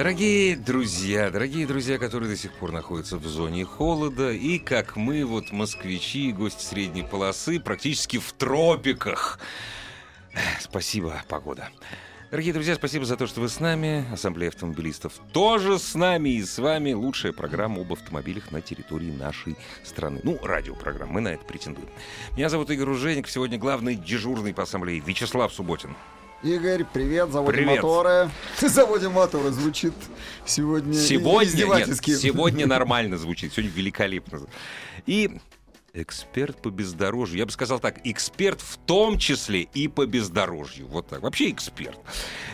[0.00, 5.26] Дорогие друзья, дорогие друзья, которые до сих пор находятся в зоне холода, и как мы,
[5.26, 9.38] вот москвичи, гости средней полосы, практически в тропиках.
[10.58, 11.68] Спасибо, погода.
[12.30, 14.06] Дорогие друзья, спасибо за то, что вы с нами.
[14.10, 16.30] Ассамблея автомобилистов тоже с нами.
[16.30, 20.20] И с вами лучшая программа об автомобилях на территории нашей страны.
[20.22, 21.12] Ну, радиопрограмма.
[21.12, 21.90] Мы на это претендуем.
[22.38, 23.28] Меня зовут Игорь Уженик.
[23.28, 25.94] Сегодня главный дежурный по ассамблее Вячеслав Субботин.
[26.42, 27.82] Игорь, привет, заводим Привет.
[27.82, 28.30] моторы.
[28.60, 29.92] Заводим моторы, звучит
[30.46, 34.40] сегодня Сегодня, нет, сегодня нормально звучит, сегодня великолепно.
[35.06, 35.38] И
[35.94, 37.38] эксперт по бездорожью.
[37.38, 40.86] Я бы сказал так, эксперт в том числе и по бездорожью.
[40.88, 41.22] Вот так.
[41.22, 41.98] Вообще эксперт.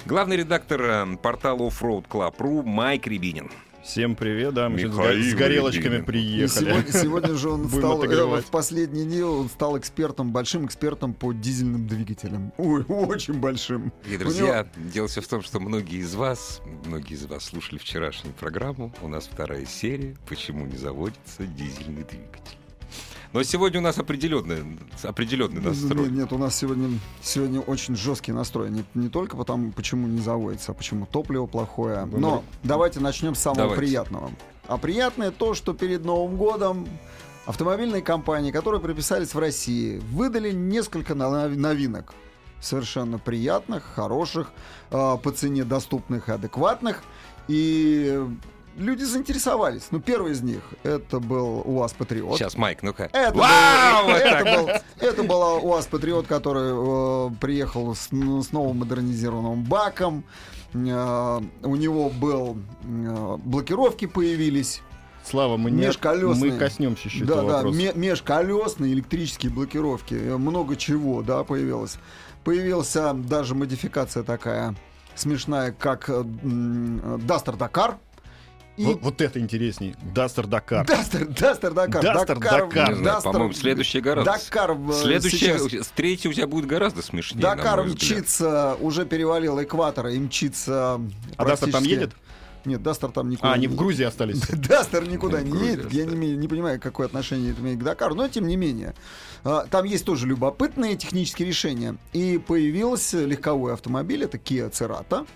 [0.04, 3.50] Главный редактор э, портала Offroad Club.ru Майк Рябинин.
[3.86, 6.02] Всем привет, да, мы Михаил с горелочками Рябинин.
[6.02, 6.64] И приехали.
[6.64, 11.32] сегодня, сегодня же он стал, э, в последние дни он стал экспертом, большим экспертом по
[11.32, 12.52] дизельным двигателям.
[12.58, 13.92] Ой, очень большим.
[14.10, 18.34] И, друзья, дело все в том, что многие из вас, многие из вас слушали вчерашнюю
[18.34, 18.92] программу.
[19.02, 22.58] У нас вторая серия «Почему не заводится дизельный двигатель».
[23.32, 26.04] Но сегодня у нас определенный, определенный настрой.
[26.04, 28.70] Нет, нет, у нас сегодня, сегодня очень жесткий настрой.
[28.70, 32.04] Не, не только потому, почему не заводится, а почему топливо плохое.
[32.06, 33.80] Но давайте начнем с самого Давайте.
[33.80, 34.30] приятного.
[34.68, 36.88] А приятное то, что перед Новым годом
[37.46, 42.14] автомобильные компании, которые прописались в России, выдали несколько нов- новинок.
[42.60, 44.50] Совершенно приятных, хороших,
[44.90, 47.02] э, по цене доступных и адекватных.
[47.48, 48.26] И
[48.76, 49.88] люди заинтересовались.
[49.90, 52.36] Ну, первый из них это был УАЗ Патриот.
[52.38, 53.08] Сейчас, Майк, ну-ка.
[53.12, 54.06] Это, Вау!
[54.06, 59.64] был, Вот это, был, это была УАЗ Патриот, который э, приехал с, с новым модернизированным
[59.64, 60.24] баком.
[60.74, 64.82] Э, у него был э, блокировки появились.
[65.24, 65.90] Слава, мы, не,
[66.34, 67.78] мы коснемся еще да, этого да, вопроса.
[67.78, 70.14] ме- межколесные электрические блокировки.
[70.14, 71.96] Э, Много чего, да, появилось.
[72.44, 74.76] Появился даже модификация такая
[75.16, 77.96] смешная, как э, м, Duster Dakar.
[78.76, 79.94] И Вот, вот это интересней.
[80.14, 80.84] Дастер Дакар.
[80.84, 82.02] Duster, Duster Dakar.
[82.02, 82.88] Duster Dakar.
[82.90, 84.32] Не знаю, Duster- по-моему, следующее гораздо.
[84.32, 87.40] Дакар Следующее, сейчас- третье у тебя будет гораздо смешнее.
[87.40, 91.00] Дакар мчится, уже перевалил экватор и мчится.
[91.36, 92.12] А Дастер там едет?
[92.66, 94.40] Нет, Дастер там никуда А, они не в Грузии остались.
[94.48, 95.92] Дастер никуда не едет.
[95.92, 98.94] Я не, не понимаю, какое отношение это имеет к Дакару, но тем не менее.
[99.44, 101.96] А, Там есть тоже любопытные технические решения.
[102.12, 105.26] И появился легковой автомобиль, это Kia Cerato.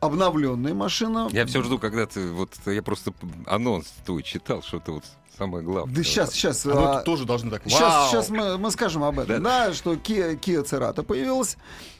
[0.00, 1.28] Обновленная машина.
[1.30, 3.12] Я все жду, когда ты вот я просто
[3.46, 5.04] анонс твой читал, что-то вот
[5.40, 5.94] самое главное.
[5.94, 6.66] Да сейчас, сейчас.
[6.66, 7.62] А мы тут тоже должны так.
[7.64, 8.10] Сейчас, Вау!
[8.10, 9.42] сейчас мы, мы скажем об этом.
[9.42, 11.56] Да, что Kia, Kia Cerato появилась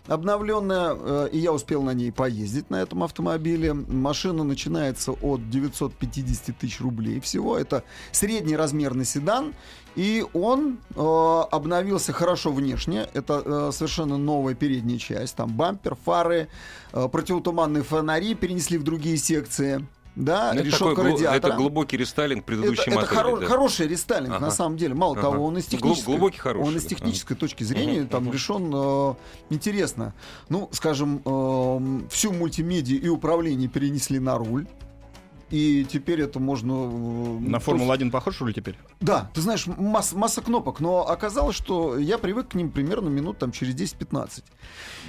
[0.07, 3.73] обновленная, э, и я успел на ней поездить на этом автомобиле.
[3.73, 7.57] Машина начинается от 950 тысяч рублей всего.
[7.57, 9.55] Это средний размерный седан.
[9.97, 11.01] И он э,
[11.51, 13.09] обновился хорошо внешне.
[13.15, 15.37] Это э, совершенно новая передняя часть.
[15.37, 16.49] Там бампер, фары,
[16.93, 19.87] э, противотуманные фонари перенесли в другие секции.
[20.17, 21.37] Да, Это, решетка такой радиатора.
[21.53, 23.21] это глубокий рестайлинг предыдущей Это, это модели.
[23.37, 23.47] хоро- да.
[23.47, 24.47] хороший рестайлинг, Ага.
[24.47, 24.95] на самом деле.
[24.95, 25.23] Мало Ага.
[25.23, 28.33] того, он из Глуб- технической, глубокий хороший, он из технической точки зрения Мгм, там мгм.
[28.33, 29.15] решен э,
[29.51, 30.13] интересно.
[30.49, 34.67] Ну, скажем, эм, всю мультимедиа и управление перенесли на руль.
[35.51, 36.73] И теперь это можно...
[36.73, 38.77] э, На Формулу-1 похож, что ли, теперь?
[39.01, 43.39] Да, ты знаешь, масс- масса кнопок, но оказалось, что я привык к ним примерно минут
[43.39, 44.45] там через 10-15.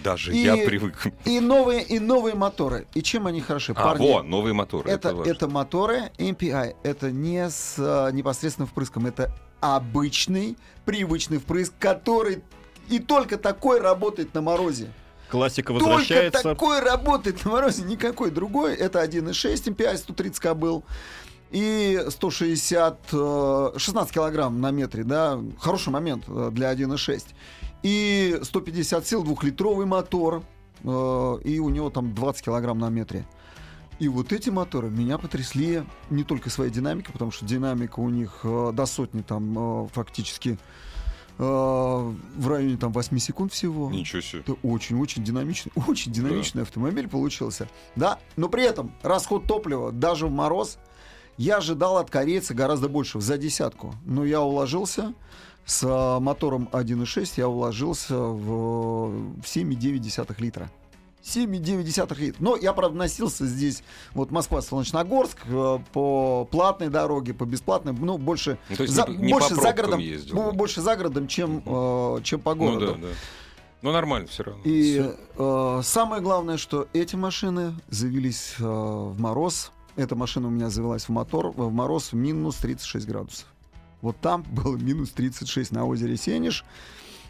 [0.03, 1.07] Даже И- я привык.
[1.25, 2.87] И новые, и новые моторы.
[2.95, 3.73] И чем они хороши?
[3.73, 4.89] А, Парни, во, новые моторы.
[4.89, 5.31] это, Это, важно.
[5.31, 6.75] это моторы MPI.
[6.83, 9.05] Это не с а, непосредственным впрыском.
[9.05, 12.41] Это обычный, привычный впрыск, который
[12.89, 14.91] и только такой работает на морозе.
[15.31, 16.43] Классика Только возвращается.
[16.43, 18.75] такой работает на морозе, никакой другой.
[18.75, 20.83] Это 1.6 MPI 130 был.
[21.51, 27.25] И 160, э, 16 килограмм на метре, да, хороший момент э, для 1.6.
[27.83, 30.43] И 150 сил, двухлитровый мотор,
[30.83, 33.25] э, и у него там 20 килограмм на метре.
[33.99, 38.39] И вот эти моторы меня потрясли не только своей динамикой, потому что динамика у них
[38.43, 40.90] э, до сотни там э, фактически э,
[41.45, 43.89] в районе там 8 секунд всего.
[43.89, 44.41] Ничего себе.
[44.41, 47.67] Это очень-очень динамичный, очень динамичный автомобиль получился.
[47.95, 50.77] Да, но при этом расход топлива даже в мороз
[51.37, 53.95] я ожидал от корейца гораздо больше, за десятку.
[54.05, 55.13] Но я уложился
[55.65, 60.69] с а, мотором 1.6, я уложился в 7,9 литра.
[61.23, 62.39] 7,9 литров.
[62.41, 63.83] Но я, правда, носился здесь,
[64.13, 69.17] вот Москва-Солнечногорск, э, по платной дороге, по бесплатной, ну, больше, Ну, то есть за, не-
[69.17, 70.57] не больше по за городом, ездил, ну, да.
[70.57, 72.85] больше за городом, чем, э, чем по Ну городу.
[73.01, 73.13] да, да.
[73.83, 74.61] Ну нормально все равно.
[74.63, 75.03] И
[75.37, 79.71] э, самое главное, что эти машины завелись э, в мороз.
[79.95, 83.47] Эта машина у меня завелась в мотор в мороз в минус 36 градусов.
[84.01, 86.63] Вот там было минус 36 на озере Сенеж,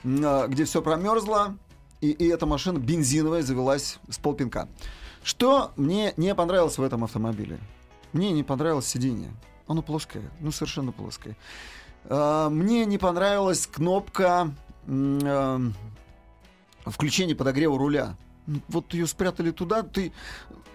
[0.04, 1.56] э, где все промерзло,
[2.02, 4.68] и, и эта машина бензиновая завелась с полпинка.
[5.24, 7.60] Что мне не понравилось в этом автомобиле?
[8.12, 9.32] Мне не понравилось сиденье.
[9.68, 11.38] Оно плоское, ну совершенно плоское.
[12.06, 14.54] Э, Мне не понравилась кнопка
[14.88, 15.60] э,
[16.86, 18.16] включения подогрева руля.
[18.52, 20.12] Ну, Вот ее спрятали туда, ты,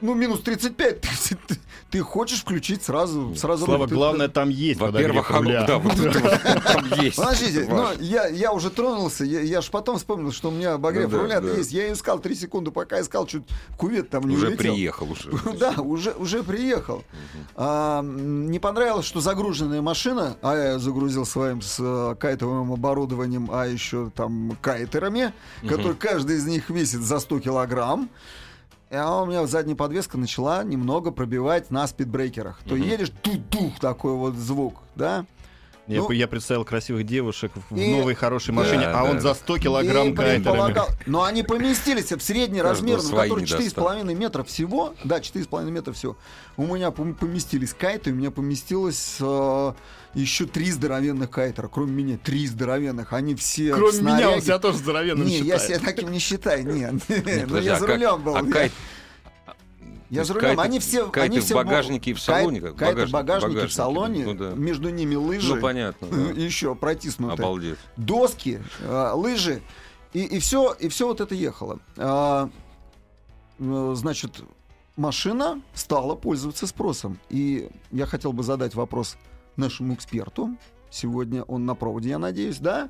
[0.01, 3.87] ну, минус 35, ты, ты- ты хочешь включить сразу, сразу Слава.
[3.87, 7.17] Ты- главное, там есть Во-первых, оно- да, вот это вот там есть.
[7.17, 8.03] Подождите, ну, Важно.
[8.03, 11.23] я, я уже тронулся, я, я ж потом вспомнил, что у меня обогрев Ну да,
[11.23, 11.53] руля да.
[11.53, 11.73] есть.
[11.73, 13.45] Я искал 3 секунды, пока искал, чуть
[13.77, 14.59] кувет там не Уже улетел.
[14.75, 15.31] приехал уже.
[15.59, 17.05] Да, уже, уже приехал.
[17.55, 23.67] А, не понравилось, что загруженная машина, а я загрузил своим с э, кайтовым оборудованием, а
[23.67, 25.33] еще там кайтерами,
[25.67, 27.66] которые каждый из них весит за 100 килограмм.
[28.91, 32.61] И а у меня задняя подвеска начала немного пробивать на спидбрейкерах.
[32.69, 35.27] То едешь, тух-тух, такой вот звук, да?
[35.89, 39.21] Я, Ну, я представил красивых девушек в и- новой хорошей машине, Да, а он да.
[39.21, 40.75] за 100 килограмм кайтерами.
[41.07, 44.95] Но они поместились в средний размер, ну, который не 4,5 метра всего.
[45.05, 46.17] Да, 4,5 метра всего.
[46.57, 49.73] У меня пом- поместились кайты, у меня поместилось э,
[50.23, 51.69] еще три здоровенных кайтера.
[51.69, 53.13] Кроме меня, три здоровенных.
[53.13, 55.63] Они все в Кроме меня, он себя тоже здоровенным Не, я считает.
[55.63, 56.95] себя таким не считаю, нет.
[57.09, 58.37] Нет, Ну, я а за как- рулем был.
[58.37, 58.73] а я- кайт-
[60.09, 60.59] Я за рулем.
[60.61, 62.77] Они все, кайты они в багажнике и в салоне, как?
[62.77, 64.25] Кайты в Багажник- багажнике, в багажнике, салоне.
[64.25, 64.51] ну да.
[64.55, 65.55] Между ними лыжи.
[65.55, 66.17] Ну, понятно, да.
[66.41, 67.43] Еще протиснуты.
[67.43, 67.79] Обалдеть.
[67.97, 69.61] доски, э, лыжи,
[70.13, 71.81] и, и все, и все вот это ехало.
[71.99, 72.49] А,
[73.59, 74.41] э, значит,
[74.97, 77.19] машина стала пользоваться спросом.
[77.29, 79.17] И я хотел бы задать вопрос
[79.57, 80.57] нашему эксперту.
[80.91, 82.89] Сегодня он на проводе, я надеюсь, да?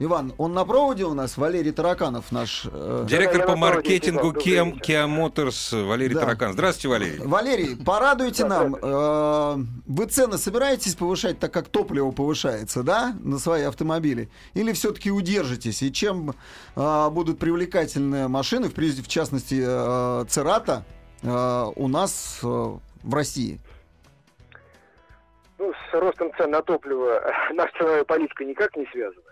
[0.00, 2.62] Иван, он на проводе у нас, Валерий Тараканов наш.
[2.70, 4.72] э, Директор по маркетингу Kia,
[5.08, 6.20] Motors Валерий Да.
[6.20, 6.52] Таракан.
[6.52, 7.18] Здравствуйте, Валерий.
[7.26, 8.76] Валерий, порадуйте нам.
[8.80, 9.56] э,
[9.86, 14.30] Вы цены собираетесь повышать, так как топливо повышается, да, на свои автомобили?
[14.54, 15.82] Или все-таки удержитесь?
[15.82, 16.32] И чем
[16.76, 20.84] э, будут привлекательные машины, в, в частности, э, Церата,
[21.22, 22.46] э, у нас э,
[23.02, 23.58] в России?
[25.58, 27.20] Ну, с ростом цен на топливо
[27.52, 29.22] наша ценовая политика никак не связана.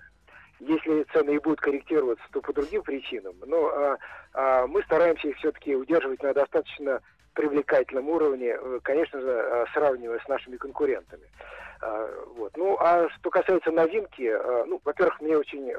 [0.59, 3.37] Если цены и будут корректироваться, то по другим причинам.
[3.47, 3.99] Но а,
[4.33, 7.01] а, мы стараемся их все-таки удерживать на достаточно
[7.35, 11.29] привлекательном уровне, э, конечно же, а, сравнивая с нашими конкурентами.
[11.83, 12.57] А, Вот.
[12.57, 15.71] Ну, а что касается новинки, а, ну, во-первых, мне очень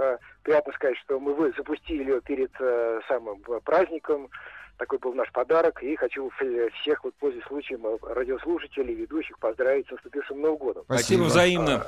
[0.44, 4.30] приятно сказать, что мы запустили ее перед э, самым праздником.
[4.78, 5.82] Такой был наш подарок.
[5.82, 6.30] И хочу
[6.82, 10.84] всех, вот, пользуясь случаем, э, радиослушателей, ведущих поздравить с наступившим Новым годом.
[10.86, 11.84] Спасибо взаимно.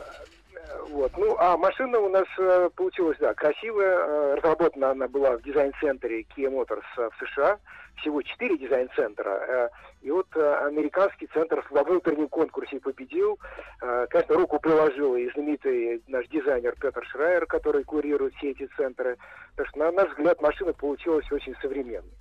[0.56, 1.12] Э, Вот.
[1.18, 3.98] Ну, а машина у нас э, получилась, да, красивая.
[3.98, 7.58] Э, разработана она была в дизайн-центре Kia Motors э, в США.
[7.98, 9.30] Всего четыре дизайн-центра.
[9.30, 9.70] Э,
[10.02, 13.38] и вот э, американский центр во внутреннем конкурсе победил.
[13.82, 19.18] Э, конечно, руку приложил и знаменитый наш дизайнер Петр Шрайер, который курирует все эти центры.
[19.56, 22.14] Так что, на наш взгляд, машина получилась очень современной.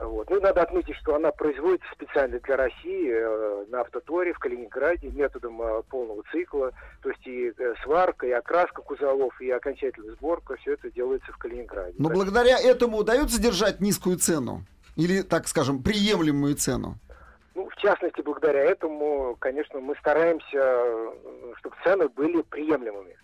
[0.00, 0.30] Вот.
[0.30, 5.60] Ну, надо отметить, что она производится специально для России э, на автоторе в Калининграде методом
[5.60, 6.72] э, полного цикла.
[7.02, 11.36] То есть и э, сварка, и окраска кузовов, и окончательная сборка, все это делается в
[11.36, 11.96] Калининграде.
[11.98, 14.64] Но Так благодаря этому удается держать низкую цену?
[14.96, 16.94] Или, так скажем, приемлемую цену?
[17.54, 21.12] Ну, в частности, благодаря этому, конечно, мы стараемся,
[21.58, 23.18] чтобы цены были приемлемыми.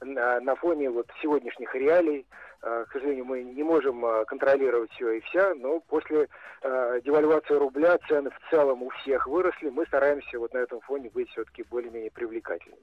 [0.00, 2.24] На, на фоне вот сегодняшних реалий,
[2.62, 6.28] э, к сожалению, мы не можем э, контролировать все и вся, но после
[6.62, 11.10] э, девальвации рубля цены в целом у всех выросли, мы стараемся вот на этом фоне
[11.10, 12.82] быть все-таки более-менее привлекательными.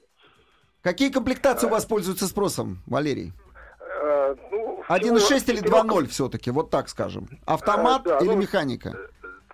[0.81, 3.31] Какие комплектации у вас пользуются спросом, Валерий?
[4.03, 7.27] Э, ну, 1.6 всего или четырех 2.0 все-таки, вот так скажем.
[7.45, 8.93] Автомат А, да, или ну, механика?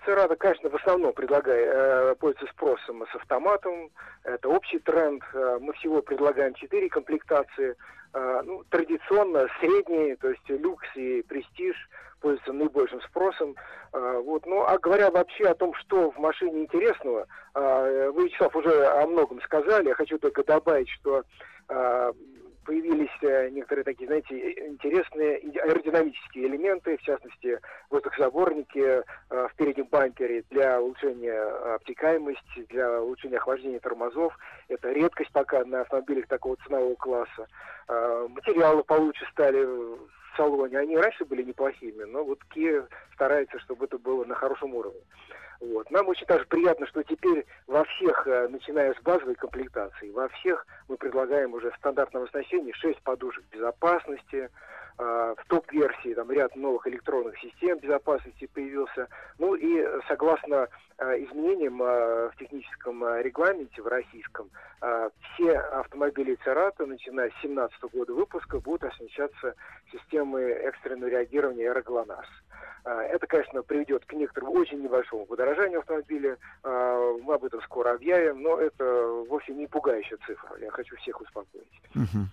[0.06, 3.92] Церада, конечно, в основном предлагает, э, пользуется спросом с автоматом.
[4.24, 5.24] Это общий тренд.
[5.34, 7.76] Э, мы всего предлагаем четыре комплектации.
[8.14, 11.76] Э, ну, традиционно средние, то есть люкс и престиж
[12.20, 13.56] пользуются наибольшим спросом.
[13.92, 14.46] Вот.
[14.46, 19.42] Ну, а говоря вообще о том, что в машине интересного, вы, Вячеслав, уже о многом
[19.42, 19.88] сказали.
[19.88, 21.24] Я хочу только добавить, что
[22.66, 29.88] появились э, некоторые такие, знаете, э, интересные аэродинамические элементы, в частности, воздухозаборники э, в переднем
[29.88, 31.42] бампере для улучшения
[31.76, 34.38] обтекаемости, для улучшения охлаждения тормозов.
[34.68, 37.48] Это редкость пока на автомобилях такого ценового класса.
[37.88, 43.98] Материалы получше стали, в салоне, они раньше были неплохими, но вот Kia старается, чтобы это
[43.98, 45.02] было на хорошем уровне.
[45.62, 45.92] Вот.
[45.92, 50.66] Нам очень также приятно, что теперь во всех, э, начиная с базовой комплектации, во всех
[50.88, 54.50] мы предлагаем уже в стандартном оснащении 6 подушек безопасности,
[55.02, 59.08] в топ-версии там ряд новых электронных систем безопасности появился.
[59.40, 60.68] Ну и согласно
[60.98, 64.50] э, изменениям в техническом регламенте в российском,
[65.34, 69.56] все автомобили Церата, начиная с 2017 года выпуска, будут оснащаться
[69.92, 72.28] системой экстренного реагирования «Аэроглонасс».
[72.84, 76.38] А, это, конечно, приведет к некоторому очень небольшому подорожанию автомобиля.
[76.64, 78.84] Мы об этом скоро объявим, но это
[79.30, 80.58] вовсе не пугающая цифра.
[80.60, 81.82] Я хочу всех успокоить.
[81.94, 82.30] Мгм.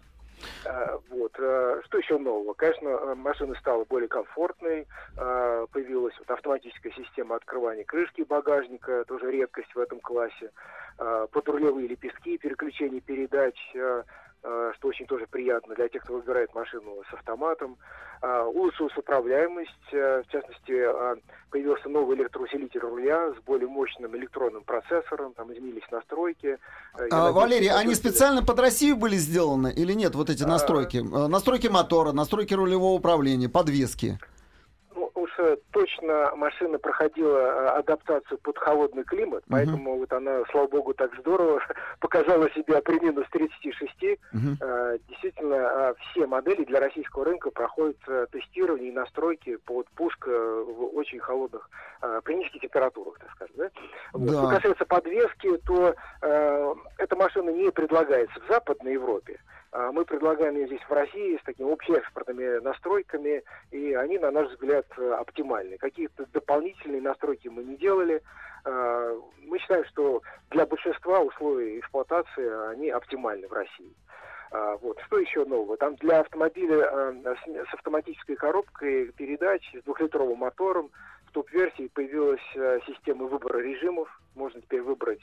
[0.65, 1.33] А, Вот.
[1.35, 2.55] Что еще нового?
[2.55, 4.87] Конечно, машина стала более комфортной.
[5.17, 10.51] Появилась вот автоматическая система открывания крышки багажника, тоже редкость в этом классе.
[10.97, 14.03] Подрулевые лепестки, переключение передач, Э,
[14.77, 17.77] что очень тоже приятно для тех, кто выбирает машину с автоматом.
[18.21, 20.73] А, улучшилась управляемость, э, в частности,
[21.51, 26.59] появился новый электроусилитель руля с более мощным электронным процессором, там изменились настройки.
[26.99, 30.99] Э, а, Валерий, они специально под Россию были сделаны или нет, вот эти настройки?
[30.99, 31.29] А...
[31.29, 34.19] Настройки мотора, настройки рулевого управления, подвески
[35.71, 39.51] точно машина проходила э, адаптацию под холодный климат, uh-huh.
[39.51, 41.61] поэтому вот она, слава богу, так здорово
[42.01, 43.93] показала себя при минус 36.
[44.03, 45.01] Uh-huh.
[45.09, 50.65] Действительно, а, все модели для российского рынка проходят э, тестирование и настройки под пуск э,
[50.67, 51.69] в очень холодных,
[52.25, 53.57] при низких температурах, так скажем.
[53.57, 53.71] Да?
[54.13, 54.31] Вот.
[54.31, 59.41] Что касается подвески, то э, эта машина не предлагается в Западной Европе.
[59.71, 64.49] А мы предлагаем ее здесь в России с такими общеэкспортными настройками, и они, на наш
[64.49, 65.77] взгляд, оптимальны.
[65.77, 68.23] Какие-то дополнительные настройки мы не делали.
[68.65, 73.93] А, мы считаем, что для большинства условий эксплуатации они оптимальны в России.
[74.53, 74.99] А, вот.
[75.07, 75.77] Что еще нового?
[75.77, 77.15] Там для автомобиля
[77.71, 80.91] с автоматической коробкой передач, с двухлитровым мотором,
[81.27, 82.41] в топ-версии появилась
[82.87, 84.09] система выбора режимов.
[84.35, 85.21] Можно теперь выбрать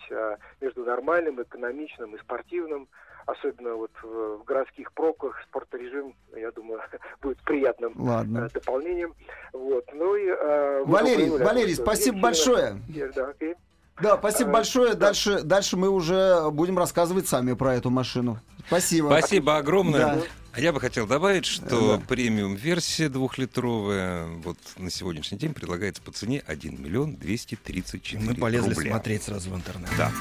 [0.62, 2.88] между нормальным, экономичным и спортивным
[3.26, 6.82] особенно вот в, городских пробках спортрежим, я думаю,
[7.22, 8.46] будет приятным Ладно.
[8.46, 9.14] Э, дополнением.
[9.54, 9.86] Вот.
[9.94, 12.82] Ну и, э, Валерий, Валерий, спасибо большое.
[13.16, 13.56] Да, окей.
[14.02, 14.94] Да, спасибо большое.
[14.94, 15.08] Да.
[15.08, 18.40] Дальше, дальше мы уже будем рассказывать сами про эту машину.
[18.68, 19.08] Спасибо.
[19.08, 20.16] Спасибо огромное.
[20.16, 20.22] Да.
[20.54, 22.04] А я бы хотел добавить, что да.
[22.08, 28.92] премиум-версия двухлитровая вот на сегодняшний день предлагается по цене 1 миллион 234 Мы полезли рубля.
[28.92, 29.90] смотреть сразу в интернет.
[29.98, 30.12] Да.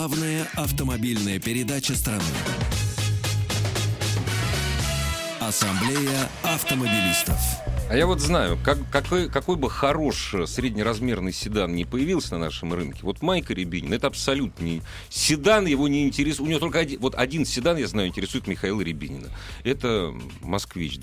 [0.00, 2.22] Главная автомобильная передача страны.
[5.40, 7.36] Ассамблея автомобилистов.
[7.90, 12.72] А я вот знаю, как, какой, какой бы хорош среднеразмерный седан не появился на нашем
[12.72, 14.80] рынке, вот Майка Рябинин, это абсолютно не...
[15.10, 16.46] Седан его не интересует.
[16.46, 19.28] У него только один, вот один седан, я знаю, интересует Михаила Рябинина.
[19.64, 20.98] Это «Москвич»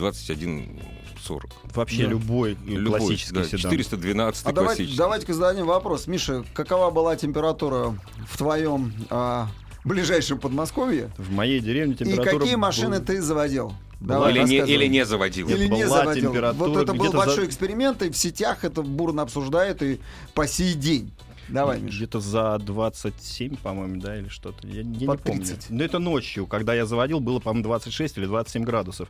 [1.27, 1.75] 2140.
[1.75, 2.09] Вообще да.
[2.09, 3.71] любой, любой классический да, седан.
[3.71, 6.07] 412 а давайте, давайте-ка зададим вопрос.
[6.07, 7.95] Миша, какова была температура
[8.27, 9.47] в твоем а,
[9.83, 11.11] ближайшем Подмосковье?
[11.17, 12.35] В моей деревне температура...
[12.35, 13.05] И какие машины был...
[13.05, 13.73] ты заводил?
[13.99, 15.49] Давай, или, не, или не заводил.
[15.49, 16.31] Или не заводил.
[16.53, 17.47] Вот это был большой за...
[17.47, 19.99] эксперимент, и в сетях это бурно обсуждают и
[20.33, 21.11] по сей день.
[21.49, 21.97] Давай, Миша.
[21.97, 24.67] Где-то за 27, по-моему, да, или что-то.
[24.67, 25.45] Я, я не помню.
[25.69, 29.09] Но это ночью, когда я заводил, было, по-моему, 26 или 27 градусов.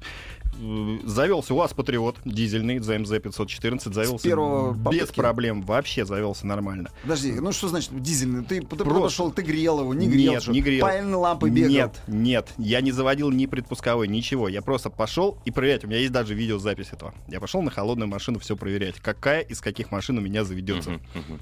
[0.60, 6.89] Э, завелся УАЗ Патриот, дизельный, ZMZ 514, завелся без проблем, вообще завелся нормально.
[7.03, 8.44] Подожди, ну что значит дизельный?
[8.44, 10.34] Ты, ты подошел, ты грел его, не грел?
[10.34, 10.86] Нет, не грел.
[10.86, 11.70] Паяльные лампы бегал?
[11.70, 14.48] Нет, нет, я не заводил ни предпусковой, ничего.
[14.48, 15.84] Я просто пошел и проверять.
[15.84, 17.13] У меня есть даже видеозапись этого.
[17.27, 18.96] Я пошел на холодную машину все проверять.
[19.00, 20.91] Какая из каких машин у меня заведется.
[20.91, 21.39] Uh-huh, uh-huh.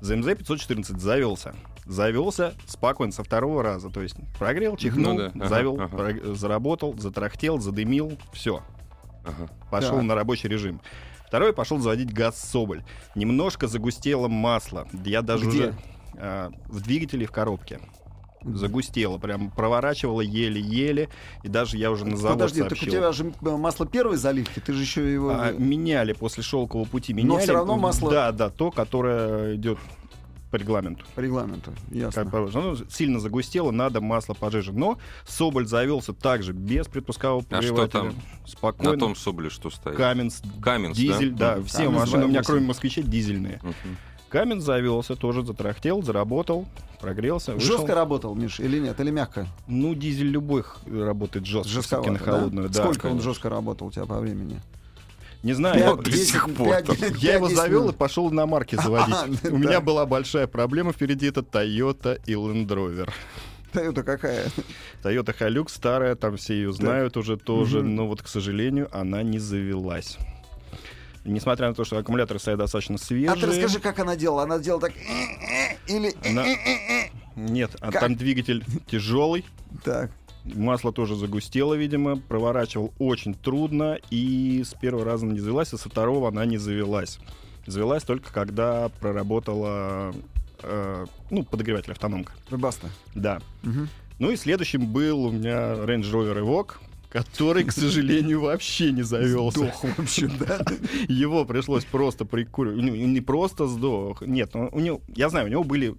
[0.00, 1.54] ZMZ 514 завелся.
[1.86, 3.90] Завелся спокойно со второго раза.
[3.90, 5.48] То есть прогрел, чихнул, ну, да.
[5.48, 6.34] завел, ага, ага.
[6.34, 8.62] заработал, затрахтел, задымил, все.
[9.24, 9.50] Ага.
[9.70, 10.02] Пошел да.
[10.02, 10.80] на рабочий режим.
[11.26, 12.82] Второй пошел заводить газ Соболь.
[13.14, 14.88] Немножко загустело масло.
[15.04, 15.58] Я даже Где?
[15.58, 15.74] уже
[16.16, 17.80] а, в двигателе в коробке
[18.44, 21.08] загустело, прям проворачивало еле-еле,
[21.42, 22.78] и даже я уже на завод Подожди, сообщил.
[22.78, 25.30] так у тебя же масло первой заливки, ты же еще его...
[25.30, 27.28] А, меняли после шелкового пути, меняли.
[27.28, 28.10] Но все равно масло...
[28.10, 29.78] Да, да, то, которое идет
[30.50, 31.04] по регламенту.
[31.14, 32.24] По регламенту, ясно.
[32.24, 32.34] Как.
[32.34, 34.72] Оно сильно загустело, надо масло пожиже.
[34.72, 38.14] Но Соболь завелся также, без предпускового А что там?
[38.44, 38.92] Спокойно.
[38.92, 39.96] На том Соболе что стоит?
[39.96, 40.42] Каменс.
[40.60, 41.56] Каменс, дизель, да?
[41.56, 41.62] да.
[41.62, 43.60] Все Каменс машины у меня, кроме москвичей, дизельные.
[43.62, 43.96] Угу.
[44.30, 46.66] Камень завелся, тоже затрахтел, заработал,
[47.00, 47.54] прогрелся.
[47.54, 47.78] Вышел.
[47.78, 49.48] Жестко работал, Миш, или нет, или мягко?
[49.66, 52.68] Ну, дизель любой работает жестко, Жестковато, на холодную.
[52.68, 52.74] Да?
[52.74, 53.18] Да, Сколько конечно.
[53.18, 54.60] он жестко работал у тебя по времени?
[55.42, 57.94] Не знаю, 5, я, 10, сих пор 5, 5, я его завел минут.
[57.94, 59.42] и пошел на марки заводить.
[59.50, 63.10] У меня была большая проблема впереди, это Toyota и Land Rover.
[63.72, 64.46] Toyota какая?
[65.02, 69.38] Toyota Hilux старая, там все ее знают уже тоже, но вот, к сожалению, она не
[69.38, 70.18] завелась.
[71.24, 73.30] Несмотря на то, что аккумуляторы стоят достаточно свежие.
[73.30, 74.44] А ты расскажи, как она делала.
[74.44, 74.92] Она делала так...
[75.86, 76.14] Или...
[76.26, 76.46] Она-
[77.36, 78.00] Нет, а Как?
[78.00, 79.44] там двигатель тяжелый,
[79.84, 80.10] Так.
[80.44, 85.78] масло тоже загустело, видимо, проворачивал очень трудно, и с первого раза она не завелась, а
[85.78, 87.18] со второго она не завелась.
[87.66, 90.14] Завелась только когда проработала,
[90.62, 92.32] э, ну, подогреватель автономка.
[92.50, 92.88] Баста.
[93.14, 93.40] Да.
[93.62, 93.88] Мгм.
[94.18, 96.74] Ну и следующим был у меня Range Rover Evoque,
[97.10, 99.58] который, к сожалению, вообще не завелся.
[99.58, 100.64] Сдох, в общем, да.
[101.08, 102.82] Его пришлось просто прикуривать.
[102.82, 104.22] Ну, Не просто сдох.
[104.22, 105.94] Нет, у него, я знаю, у него были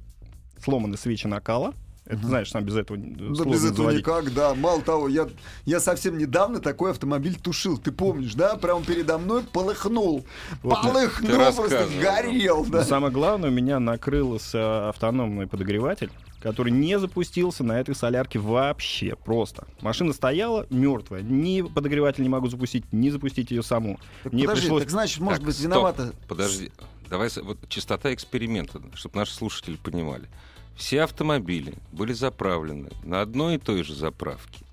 [0.64, 1.74] сломаны свечи накала.
[2.06, 4.00] Это, знаешь, сам без этого Да без этого заводить.
[4.02, 4.56] никак, да.
[4.56, 5.28] Мало того, я,
[5.66, 7.78] я совсем недавно такой автомобиль тушил.
[7.78, 8.56] Ты помнишь, да?
[8.56, 10.26] Прямо передо мной полыхнул.
[10.64, 12.84] Вот, полыхнул, просто горел, Но да.
[12.84, 16.10] самое главное, у меня накрылся автономный подогреватель,
[16.42, 19.16] который не запустился на этой солярке вообще.
[19.16, 19.68] Просто.
[19.82, 21.22] Машина стояла мертвая.
[21.22, 24.00] Ни подогреватель не могу запустить, ни запустить ее саму.
[24.24, 24.84] Так Мне подожди, пришлось...
[24.84, 25.66] так значит, может Так, быть, стоп.
[25.68, 26.14] виновата...
[26.28, 26.72] Подожди,
[27.10, 30.28] давай вот частота эксперимента, чтобы наши слушатели понимали.
[30.76, 34.66] Все автомобили были заправлены на одной и той же заправке.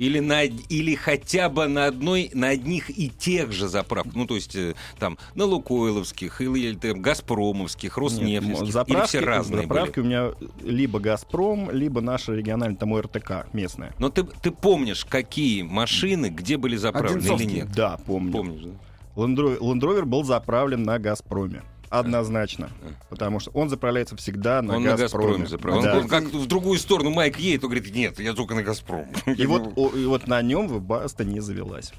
[0.00, 4.14] Или, на, или хотя бы на одной, на одних и тех же заправках.
[4.14, 8.62] Ну, то есть э, там на Лукойловских, или, или там, Газпромовских, Роснефтьевских.
[8.62, 10.06] или заправки, все разные заправки были.
[10.06, 10.30] у меня
[10.62, 13.94] либо Газпром, либо наша региональная там ОРТК местная.
[13.98, 17.72] Но ты, ты помнишь, какие машины, где были заправлены или нет?
[17.72, 18.32] Да, помню.
[18.32, 18.70] Помнишь, да?
[19.16, 21.62] Rover был заправлен на Газпроме.
[21.90, 22.70] Однозначно.
[23.08, 25.44] Потому что он заправляется всегда на он на Газпроме.
[25.44, 25.82] Газпроме заправлен.
[25.82, 25.98] Да.
[25.98, 29.06] Он, как в другую сторону Майк едет, он говорит, нет, я только на Газпром.
[29.26, 31.92] И вот, о- и вот на нем Баста не завелась.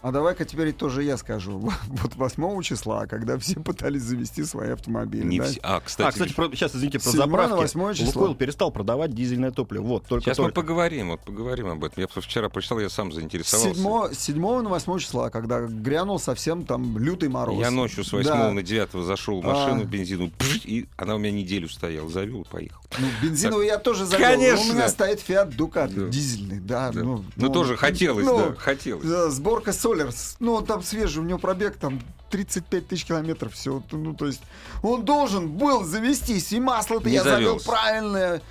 [0.00, 1.58] А давай-ка теперь тоже я скажу.
[1.88, 5.24] Вот 8 числа, когда все пытались завести свои автомобили.
[5.26, 5.44] Не да?
[5.46, 7.52] все- А, кстати, а, кстати, про- сейчас, извините, про заправки.
[7.58, 8.22] восьмое число.
[8.22, 9.82] Лукойл перестал продавать дизельное топливо.
[9.82, 10.60] Вот, только сейчас мы только.
[10.60, 12.00] поговорим, вот поговорим об этом.
[12.00, 13.74] Я просто вчера прочитал, я сам заинтересовался.
[13.74, 17.58] 7, 7 на 8 числа, когда грянул совсем там лютый мороз.
[17.58, 18.52] Я ночью с 8 Да.
[18.52, 19.84] на 9 зашел в машину А.
[19.84, 22.82] бензину, пш, и она у меня неделю стояла, завел, поехал.
[22.98, 24.26] Ну, бензиновый я тоже завел.
[24.28, 24.72] Конечно.
[24.72, 26.08] У меня стоит Fiat Ducato, Да.
[26.08, 26.90] дизельный, да.
[26.92, 27.00] Да.
[27.02, 29.04] Ну, Ну, тоже хотелось, ну, да, хотелось.
[29.06, 30.36] Да, Сборка Solars.
[30.40, 33.82] Ну, он там свежий, у него пробег там 35 тысяч километров все.
[33.90, 34.42] Ну, то есть
[34.82, 36.52] он должен был завестись.
[36.52, 38.42] И масло-то Не я завел правильное.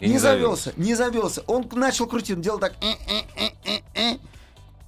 [0.00, 1.42] И не завелся, не завелся.
[1.46, 2.72] Он начал крутить, он делал так.
[2.80, 4.18] «э, э, э, э, э».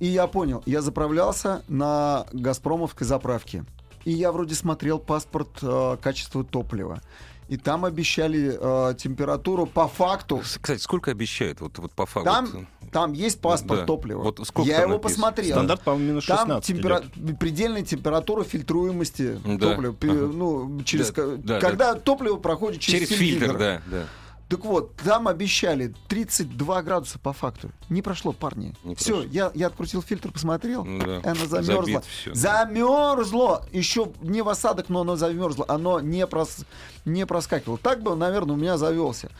[0.00, 3.64] И я понял, я заправлялся на Газпромовской заправке.
[4.04, 7.00] И я вроде смотрел паспорт э, качества топлива.
[7.48, 10.38] И там обещали э, температуру по факту.
[10.38, 12.30] Кстати, сколько обещают, вот, вот по факту?
[12.30, 13.86] Там, там есть паспорт Да.
[13.86, 14.22] топлива.
[14.22, 15.26] Вот сколько я там его написано?
[15.26, 15.56] посмотрел.
[15.56, 17.38] Стандарт, по-моему, минус Там 16 темпера- идет.
[17.40, 19.74] предельная температура фильтруемости Да.
[19.74, 19.96] топлива.
[20.00, 20.32] Ага.
[20.32, 24.04] Ну, через, Да, да, когда топливо проходит через, Через фильтр, да, да.
[24.48, 27.70] Так вот, там обещали 32 градуса по факту.
[27.88, 28.74] Не прошло, парни.
[28.84, 29.28] Не Все, прошло.
[29.32, 30.84] я, я открутил фильтр, посмотрел.
[30.84, 31.34] Ну да.
[31.34, 32.32] Забит всё.
[32.32, 33.64] Замерзло!
[33.72, 35.64] Еще не в осадок, но оно замерзло.
[35.66, 36.58] Оно не, прос...
[37.04, 37.78] не проскакивало.
[37.78, 39.30] Так бы, наверное, у меня завелся.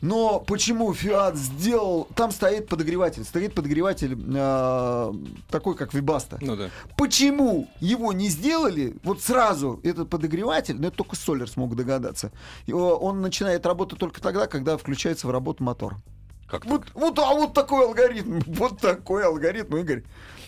[0.00, 2.08] Но почему Фиат сделал...
[2.14, 3.24] Там стоит подогреватель.
[3.24, 5.12] Стоит подогреватель э,
[5.50, 6.38] такой, как Вибаста.
[6.40, 6.70] Ну да.
[6.96, 12.32] Почему его не сделали вот сразу, этот подогреватель, ну это только Солер смог догадаться,
[12.70, 15.96] о, он начинает работать только тогда, когда включается в работу мотор.
[16.46, 20.04] Как Вот, вот, а вот такой алгоритм, вот такой алгоритм, Игорь.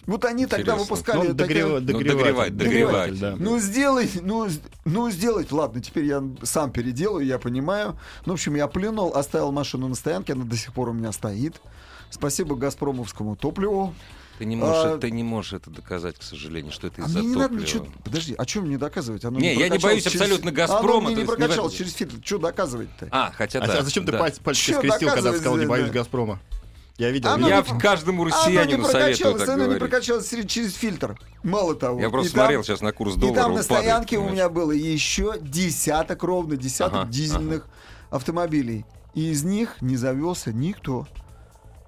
[0.07, 0.83] Вот они тогда Интересно.
[0.85, 3.19] выпускали Ну, такие- догрева- догревать, догреватель, догревать.
[3.21, 3.35] да.
[3.39, 4.49] Ну, сделай, ну,
[4.85, 7.99] ну, сделать, ладно, теперь я сам переделаю, я понимаю.
[8.25, 11.11] Ну, в общем, я плюнул, оставил машину на стоянке, она до сих пор у меня
[11.13, 11.61] стоит.
[12.11, 13.95] Спасибо Газпромовскому топливу.
[14.39, 17.21] Ты не можешь, А, ты не можешь это доказать, к сожалению, что это А из-за
[17.21, 17.87] мне не надо ничего...
[18.05, 19.25] Подожди, а что мне доказывать?
[19.25, 21.95] Оно Не, я не боюсь через- абсолютно Оно «Газпрома», мне то не есть не через
[21.95, 22.17] фильтр.
[22.23, 23.09] Что доказывать-то?
[23.11, 23.79] А, хотя А, да.
[23.79, 24.19] а зачем ты да.
[24.19, 25.95] пальцы, пальчики Чё скрестил, когда сказал, не боюсь да.
[25.95, 26.39] Газпрома?
[26.99, 27.29] Я видел.
[27.31, 29.81] Оно Я не- в каждому Оно не россиянину советую прокачалось, так оно не говорить.
[29.91, 31.19] прокачалось через, фильтр.
[31.43, 32.01] Мало того.
[32.01, 33.35] Я просто И там- смотрел сейчас на курс И доллара.
[33.37, 34.35] там он на падает, стоянке у понимаешь.
[34.37, 37.67] меня было еще десяток ровно, десяток Ага, дизельных
[38.11, 38.87] автомобилей.
[39.15, 41.07] И из них не завелся никто.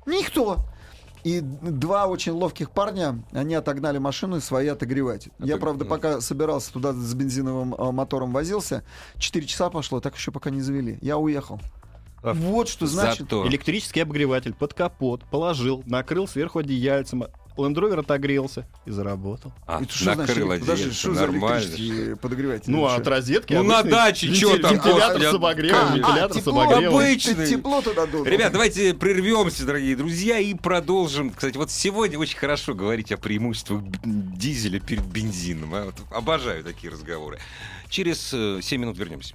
[0.07, 0.59] Никто.
[1.25, 5.29] И два очень ловких парня, они отогнали машину и свои отогревать.
[5.39, 5.91] Я, Отог- правда, ну.
[5.91, 8.83] пока собирался туда с бензиновым э, мотором возился,
[9.19, 10.99] 4 часа пошло, так еще пока не завели.
[11.03, 11.61] Я уехал.
[12.23, 13.21] А, вот что значит.
[13.21, 13.47] Зато.
[13.49, 17.25] Электрический обогреватель под капот положил, накрыл сверху одеяльцем.
[17.57, 19.53] Land Rover отогрелся и заработал.
[19.67, 20.29] А, Это что значит?
[20.29, 21.59] накрыл Подожди, одеяльце, что за нормально.
[21.65, 22.71] электрический подогреватель?
[22.71, 26.37] Ну, а от розетки Ну, на даче чё там, Вентилятор с обогревом, а, вентилятор с
[26.45, 26.95] тепло, обогревом.
[27.01, 27.47] обычный.
[27.49, 28.27] Тепло туда дунул.
[28.27, 31.31] Ребят, давайте прервемся, дорогие друзья, и продолжим.
[31.31, 35.75] Кстати, вот сегодня очень хорошо говорить о преимуществах дизеля перед бензином.
[35.75, 35.85] а.
[35.87, 37.41] Вот обожаю такие разговоры.
[37.89, 39.35] Через э, 7 минут вернемся.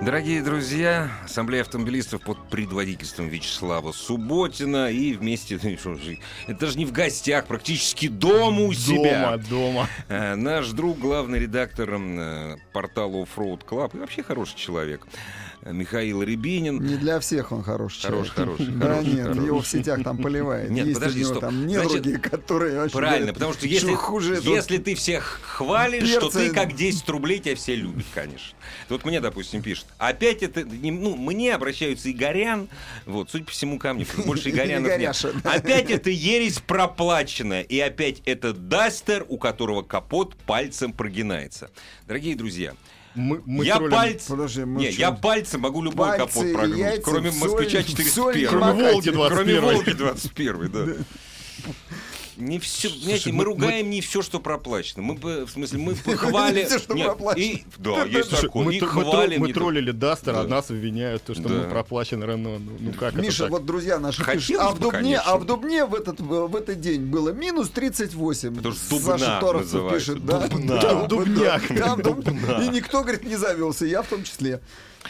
[0.00, 5.56] Дорогие друзья, Ассамблея автомобилистов под предводительством Вячеслава Субботина и вместе,
[6.46, 9.22] это же не в гостях, практически дома у себя.
[9.22, 9.88] Дома, дома.
[10.08, 15.04] Э, Наш друг, главный редактор э, портала Offroad Club и вообще хороший человек,
[15.72, 16.80] Михаил Рябинин.
[16.84, 18.02] Не для всех он хороший.
[18.02, 18.56] Хороший, человек.
[18.58, 19.46] хороший, Да хороший, нет, хороший.
[19.46, 20.70] его в сетях там поливает.
[20.70, 21.40] Нет, Есть подожди, у него стоп.
[21.40, 26.04] там Значит, недруги, которые вообще Правильно, говорят, потому что если, хуже если ты всех хвалишь,
[26.08, 28.56] Перцы- ты как 10 рублей, тебя все любят, конечно.
[28.88, 32.68] Вот мне, допустим, пишут, опять это, ну, мне обращаются Игорян,
[33.06, 35.16] вот, судя по всему, ко мне, больше Игорянов нет.
[35.44, 41.70] Опять это ересь проплаченная, и опять это Дастер, у которого капот пальцем прогинается.
[42.06, 42.74] Дорогие друзья,
[43.14, 43.92] Мы, мы я троллим.
[43.92, 47.88] пальцем, Подожди, мы не, я пальцем могу любой Пальцы капот прогнуть, яйца кроме москвича соль-
[47.88, 48.48] не 401.
[48.48, 48.72] Кроме.
[48.92, 49.36] Волги 21.
[49.36, 50.86] Кроме Волги 21, да.
[52.38, 55.02] Не все, знаете, мы, мы- ругаем не все, что проплачено.
[55.02, 55.94] Мы, в смысле, мы
[56.78, 57.42] что Нет, проплачено.
[57.42, 58.64] и- Да, есть Слушай, такое.
[58.64, 61.48] мы, И мы мы троллили Дастер, а нас обвиняют, то, что Да.
[61.50, 62.58] мы проплачены Рено.
[62.58, 63.50] Ну, ну как Миша, это так?
[63.50, 65.22] вот друзья наши пишут, а в Дубне, конечно.
[65.32, 68.58] а в Дубне в этот, в этот день было минус 38.
[68.58, 69.40] Это ж Дубна Саша
[69.90, 70.46] пишет, да?
[70.48, 71.06] Дубна.
[71.08, 71.62] Дубняк.
[71.78, 74.60] Там И никто, говорит, не завелся, я в том числе.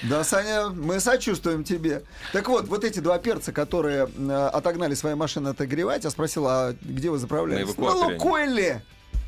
[0.03, 2.03] Да, Саня, мы сочувствуем тебе.
[2.33, 6.75] Так вот, вот эти два перца, которые э, отогнали свои машины отогревать, я спросил, а
[6.83, 7.76] где вы заправлялись?
[7.76, 8.14] На они.
[8.14, 8.83] Лукойле!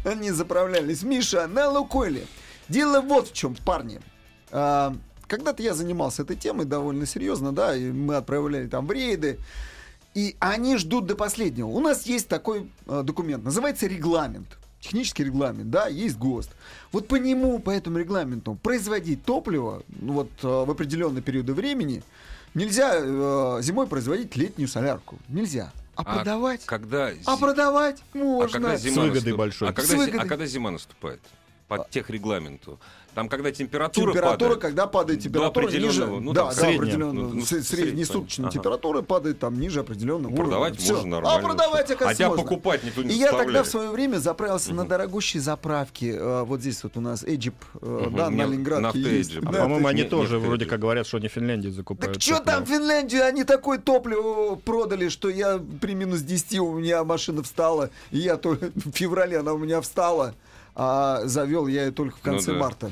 [0.05, 1.03] Они заправлялись.
[1.03, 2.27] Миша, на Лукойле.
[2.69, 4.01] Дело вот в чем, парни.
[4.51, 4.95] А,
[5.27, 9.39] Когда-то я занимался этой темой довольно серьезно, да, и мы отправляли там в рейды.
[10.15, 11.69] И они ждут до последнего.
[11.69, 14.59] У нас есть такой э, документ, называется регламент.
[14.81, 16.51] Технический регламент, да, есть ГОСТ.
[16.91, 22.03] Вот по нему, по этому регламенту, производить топливо ну, вот, э, в определенные периоды времени
[22.55, 25.19] нельзя э, зимой производить летнюю солярку.
[25.29, 25.73] Нельзя.
[26.01, 26.65] А, А продавать?
[26.67, 28.53] Когда, А продавать а можно.
[28.53, 29.69] когда зима выгодой наступ- большой.
[29.69, 30.21] А когда, С зи- выгодой.
[30.21, 31.21] а когда зима наступает?
[31.69, 32.81] По техрегламенту.
[33.15, 36.79] Там, когда температура, Температура, падает, когда падает до температура ниже, ну, да, там, да, средняя.
[36.79, 38.55] определенного, Ну, ну, с- средняя, среднесуточная ага.
[38.55, 40.45] температура падает там ниже определенного уровня.
[40.45, 41.39] продавать можно нормально.
[41.39, 42.43] А продавать, А оказывается, можно.
[42.45, 46.11] покупать никто не И я тогда в свое время заправился на дорогущей заправке.
[46.17, 49.37] э, Вот здесь вот у нас Эджип, Мгм, да, на Ленинградке есть.
[49.37, 52.23] А, Да, по-моему, они тоже вроде как говорят, что они Финляндии Так закупают.
[52.23, 52.57] что топливо.
[52.57, 53.19] там в Финляндии?
[53.19, 57.91] Они такое топливо продали, что я при минус 10 у меня машина встала.
[58.13, 60.35] И я только в феврале она у меня встала.
[60.83, 62.59] А завел я ее только в Ну конце да.
[62.59, 62.91] марта.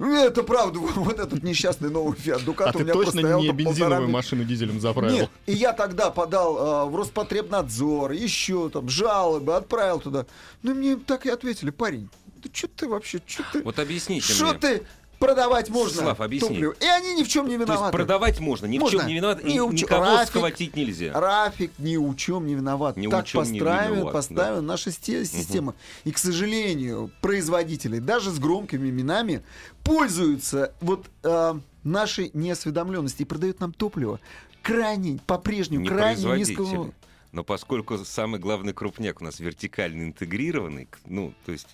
[0.00, 3.46] Ну, Это правда, вот этот несчастный новый Фиат Дукат А у меня точно простоял не
[3.48, 4.12] там полтора бензиновую месяца.
[4.16, 5.14] машину дизелем заправил?
[5.16, 10.26] Нет, и я тогда подал э, в Роспотребнадзор, еще там жалобы, отправил туда.
[10.64, 12.08] Ну, мне так и ответили, парень,
[12.42, 14.58] да что ты вообще, что ты, Вот объясните что мне.
[14.58, 14.82] ты
[15.18, 16.48] продавать можно Слав, объясни.
[16.48, 16.72] топливо?
[16.80, 17.96] И они ни в чем не То есть виноваты.
[17.96, 18.98] продавать можно, ни в Можно.
[19.00, 21.18] чем не виноват, и Ни у чё- никого Рафик- схватить нельзя.
[21.20, 22.96] Рафик ни у чем не виноват.
[22.96, 25.74] Ни так построена, виноват, поставлена наша сте- система.
[26.04, 29.42] И, к сожалению, производители, даже с громкими именами,
[29.82, 31.54] пользуются вот э,
[31.84, 34.20] нашей неосведомленностью и продают нам топливо
[34.62, 36.92] крайне, по-прежнему, не крайне низкого...
[37.30, 41.68] Но поскольку самый главный крупняк у нас вертикально интегрированный, ну, то есть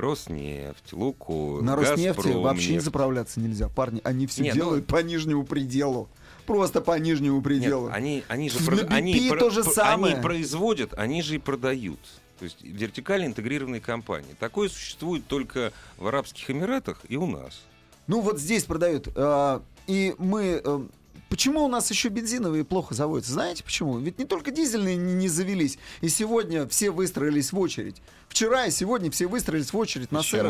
[0.00, 2.84] Роснефть, Лукойл, На Роснефти Газпром, вообще не нефть.
[2.84, 3.68] заправляться нельзя.
[3.68, 6.08] Парни, они все Не, ну- делают по нижнему пределу.
[6.46, 7.88] Просто по нижнему Нет, пределу.
[7.92, 10.14] они, они же про- они, про- то же про- самое.
[10.14, 12.00] они производят, они же и продают.
[12.38, 14.34] То есть вертикально интегрированные компании.
[14.40, 17.60] Такое существует только в Арабских Эмиратах и у нас.
[18.06, 19.08] Ну вот здесь продают.
[19.14, 20.88] э, и мы...
[21.30, 23.32] Почему у нас еще бензиновые плохо заводятся?
[23.32, 23.96] Знаете почему?
[23.98, 25.78] Ведь не только дизельные не, не завелись.
[26.00, 28.02] И сегодня все выстроились в очередь.
[28.28, 30.40] Вчера и сегодня все выстроились в очередь на Почему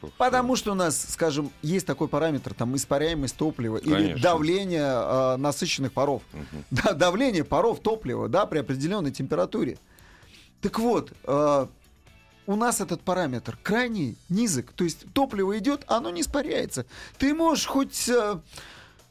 [0.00, 0.14] плохо?
[0.16, 4.22] Потому что у нас, скажем, есть такой параметр, там, испаряемость топлива или Конечно.
[4.22, 6.22] давление э, насыщенных паров.
[6.32, 6.64] Мгм.
[6.70, 9.76] Да, давление паров топлива, да, при определенной температуре.
[10.60, 11.66] Так вот, э,
[12.46, 14.70] у нас этот параметр крайне низок.
[14.70, 16.86] То есть топливо идет, оно не испаряется.
[17.18, 18.38] Ты можешь хоть э,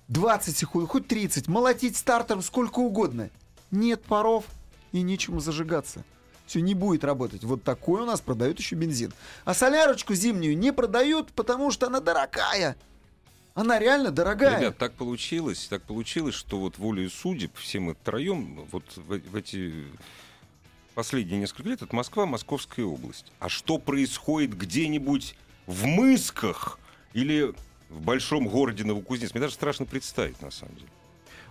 [0.07, 3.29] 20 секунд, хоть 30, молотить стартером сколько угодно.
[3.71, 4.45] Нет паров
[4.91, 6.03] и нечему зажигаться.
[6.45, 7.43] Все не будет работать.
[7.43, 9.11] Вот такой у нас продают еще бензин.
[9.45, 12.75] А солярочку зимнюю не продают, потому что она дорогая.
[13.55, 14.59] Она реально дорогая.
[14.59, 19.35] Ребят, так получилось, так получилось, что вот волею судеб все мы втроем вот в, в
[19.35, 19.85] эти
[20.93, 23.31] последние несколько лет это Москва, Московская область.
[23.39, 25.35] А что происходит где-нибудь
[25.67, 26.79] в Мысках
[27.13, 27.53] или
[27.89, 29.33] в большом городе Новокузнецк?
[29.33, 30.87] Мне даже страшно представить, на самом деле.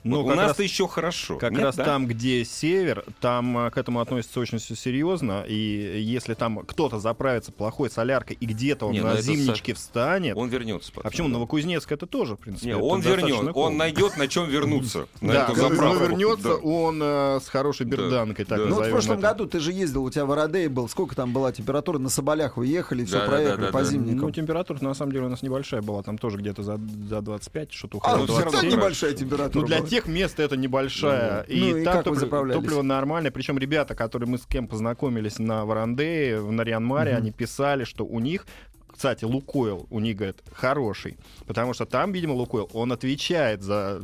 [0.05, 1.39] Ну, Вот у нас-то раз- еще хорошо.
[1.39, 1.85] Как Нет, раз да?
[1.85, 5.45] там, где север, там а, к этому относятся очень все серьезно.
[5.49, 10.37] И если там кто-то заправится плохой соляркой, и где-то он Не, ну на зимничке встанет.
[10.37, 11.07] Он вернется потом.
[11.07, 12.69] А почему Новокузнецк это тоже, в принципе?
[12.69, 13.61] Не, он достаточно вернет, cool.
[13.63, 15.07] он найдет на чем вернуться.
[15.23, 16.05] На Да, заправку.
[16.05, 16.55] вернется, Да.
[16.57, 18.59] он э, с хорошей Да, берданкой, так.
[18.59, 21.33] Ну вот в прошлом году ты же ездил, у тебя в Ородее был, сколько там
[21.33, 23.85] была температура, на Соболях вы ехали, все проехали по да.
[23.85, 24.19] зимникам.
[24.27, 27.73] Ну, температура на самом деле у нас небольшая была, там тоже где-то за, за 25,
[27.73, 28.79] что-то а, около ну, все равно 27.
[28.79, 29.81] небольшая температура Ну, для.
[29.95, 31.43] Тех мест это небольшая.
[31.43, 33.31] И Ну, и там топливо, топливо нормальное.
[33.31, 37.19] Причем ребята, которые мы с кем познакомились на Варандее, в Нарьян-Маре, Мгм.
[37.23, 38.47] они писали, что у них
[38.87, 41.17] кстати, Лукойл у них, говорят, хороший.
[41.49, 44.01] Потому что там, видимо, Лукойл, он отвечает за...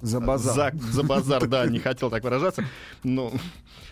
[0.00, 0.74] За базар.
[0.74, 2.64] За, за базар, да, не хотел так выражаться.
[3.02, 3.32] Но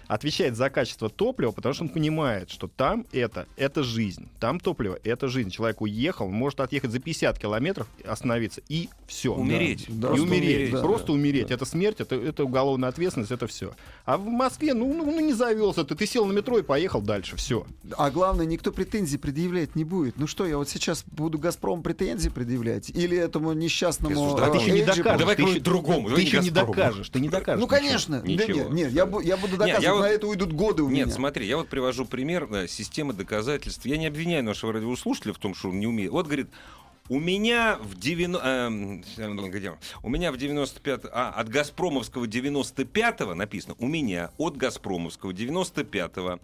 [0.07, 4.29] отвечает за качество топлива, потому что он понимает, что там это, это жизнь.
[4.41, 5.51] Там топливо, это жизнь.
[5.51, 9.35] Человек уехал, может отъехать за 50 километров, остановиться, и все.
[9.35, 9.87] Умереть.
[9.89, 10.73] Да, и просто умереть.
[10.73, 11.47] да, просто да, умереть.
[11.49, 11.55] да.
[11.55, 13.73] Это смерть, это, это уголовная ответственность, это все.
[14.05, 15.95] А в Москве, ну, ну, ну, не завелся ты.
[15.95, 17.37] Ты сел на метро и поехал дальше.
[17.37, 17.67] Все.
[17.97, 20.19] А главное, никто претензий предъявлять не будет.
[20.19, 22.91] Ну что, я вот сейчас буду Газпром претензии предъявлять?
[22.91, 24.15] Или этому несчастному...
[24.15, 25.19] Слушай, А ты еще не докажешь.
[25.19, 27.09] Давай ты еще- другому, давай Ты не еще не докажешь.
[27.09, 27.61] Ты не докажешь.
[27.61, 28.21] Ну, конечно.
[28.21, 28.59] Да Ничего.
[28.59, 31.07] нет, нет, я, бу- я буду доказывать, я вот- на это уйдут годы у Нет,
[31.07, 31.15] меня.
[31.15, 33.85] смотри, я вот привожу пример э, системы доказательств.
[33.87, 36.11] Я не обвиняю нашего радиослушателя в том, что он не умеет.
[36.11, 36.49] Вот, говорит,
[37.09, 38.47] у меня в 90...
[38.47, 39.05] эм,
[39.51, 39.77] где он?
[40.03, 41.03] у меня в 95...
[41.13, 46.41] А, от Газпромовского 95-го написано, у меня от Газпромовского 95-го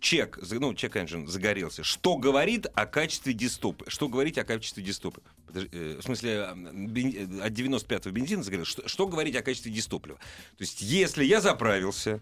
[0.00, 1.82] чек, ну, чек engine загорелся.
[1.82, 3.84] Что говорит о качестве дистопы?
[3.88, 5.20] Что говорить о качестве дистопы?
[5.54, 8.70] Э, в смысле, бен- э, от 95-го бензина загорелся.
[8.70, 10.18] Что, что говорить о качестве дистоплива?
[10.18, 12.20] То есть, если я заправился,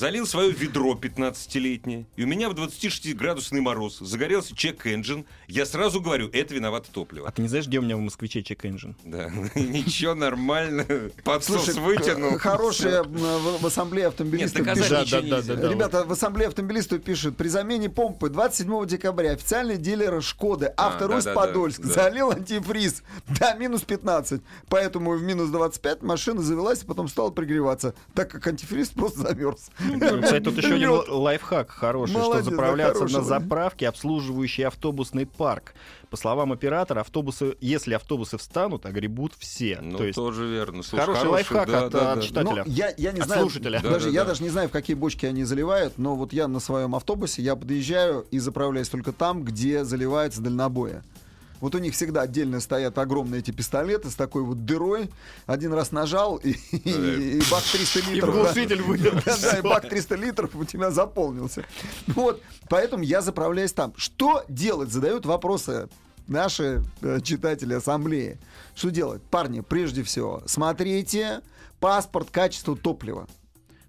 [0.00, 6.30] залил свое ведро 15-летнее, и у меня в 26-градусный мороз загорелся чек-энджин, я сразу говорю,
[6.32, 7.30] это виновато А топливо.
[7.30, 8.96] ты не знаешь, где у меня в москвиче чек-энджин?
[9.04, 10.86] Да, ничего, нормально.
[11.22, 12.38] Подсос вытянул.
[12.38, 15.12] хорошие э, в, ассамблее автомобилистов пишут.
[15.12, 21.24] Ребята, в ассамблее автомобилистов пишут, при замене помпы 27 декабря официальный дилер Шкоды А, Авторус
[21.24, 23.02] Подольск залил антифриз
[23.38, 24.40] до минус 15.
[24.68, 29.49] Поэтому в минус 25 машина завелась и потом стала пригреваться, так как антифриз просто замерз.
[29.56, 35.74] Кстати, тут еще один лайфхак хороший, Молодец, что заправляться хороший на заправке, обслуживающий автобусный парк.
[36.10, 39.78] По словам оператора, автобусы, если автобусы встанут, огребут все.
[39.80, 40.82] Ну, То есть тоже верно.
[40.82, 42.26] Слушай, хороший лайфхак да, от, да, от да.
[42.26, 42.64] читателя.
[42.66, 43.80] Ну, я, я не От знаю, слушателя.
[43.80, 44.28] даже, Да, да, я да.
[44.28, 47.54] даже не знаю, в какие бочки они заливают, но вот я на своем автобусе, я
[47.54, 51.04] подъезжаю и заправляюсь только там, где заливается дальнобоя.
[51.60, 55.10] Вот у них всегда отдельно стоят огромные эти пистолеты с такой вот дырой.
[55.46, 58.34] Один раз нажал, и, и- и бак 300 И литров.
[58.34, 58.42] да.
[58.44, 59.12] глушитель вылил.
[59.24, 61.64] Да, да, и бак 300 литров у тебя заполнился.
[62.08, 63.92] Вот, поэтому я заправляюсь там.
[63.96, 64.90] Что делать?
[64.90, 65.88] Задают вопросы
[66.26, 68.38] наши э, читатели ассамблеи.
[68.74, 69.22] Что делать?
[69.22, 71.40] Парни, прежде всего, смотрите
[71.80, 73.26] паспорт качества топлива.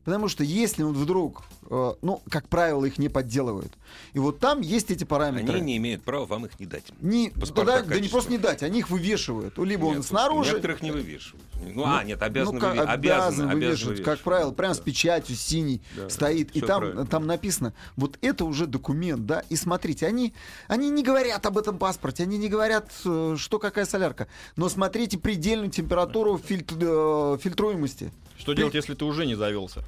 [0.03, 3.71] Потому что если он вдруг, э, ну, как правило, их не подделывают.
[4.13, 5.55] И вот там есть эти параметры.
[5.55, 6.83] Они не имеют права вам их не дать.
[6.99, 9.57] Не- да, да не просто не дать, они их вывешивают.
[9.57, 10.51] Либо он Нет, снаружи.
[10.51, 11.43] Некоторых не вывешивают.
[11.73, 15.35] Ну, а, нет, обязаны ну, как, выви- обязаны обязаны, вывешивать, как правило, прям с печатью
[15.35, 17.05] синей Да, стоит, и там, правильно.
[17.05, 20.33] там написано, вот это уже документ, да, и смотрите, они,
[20.67, 25.19] они не говорят об этом паспорте, они не говорят, э, что какая солярка, но смотрите
[25.19, 28.11] предельную температуру фильтр- э, фильтруемости.
[28.37, 29.83] Что делать, если ты уже не завелся?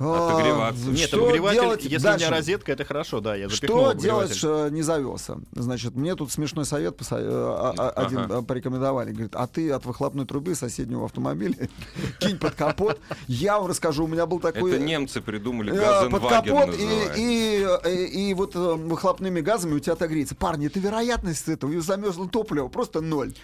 [0.00, 0.82] Отогреваться.
[0.86, 2.26] А, Нет, что обогреватель, делать если у дальше?
[2.26, 5.38] меня розетка, это хорошо, да, я запихнул Что делать, что не завелся?
[5.52, 8.38] Значит, мне тут смешной совет поса- э, а- а- один Ага.
[8.38, 9.12] э, порекомендовали.
[9.12, 11.68] Говорит, а ты от выхлопной трубы соседнего автомобиля
[12.18, 12.98] кинь под капот.
[13.26, 14.72] Я вам расскажу, у меня был такой...
[14.72, 19.78] Это немцы придумали Э, под капот и, и, и, и вот э, выхлопными газами у
[19.80, 20.34] тебя отогреется.
[20.34, 23.34] Парни, это вероятность этого, и замерзло топливо просто ноль.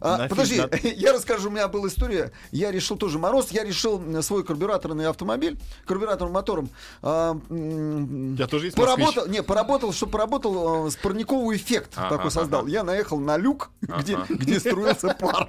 [0.00, 0.70] А, подожди, да.
[0.82, 2.32] я расскажу, у меня была история.
[2.52, 5.58] Я решил тоже мороз, я решил свой карбюраторный автомобиль,
[6.06, 6.70] карбюраторным мотором.
[7.02, 12.60] а, тебя тоже есть Поработал, не, поработал, что поработал, с парниковый эффект Ага, такой создал.
[12.60, 12.70] ага.
[12.70, 15.48] Я наехал на люк, где, где струился пар.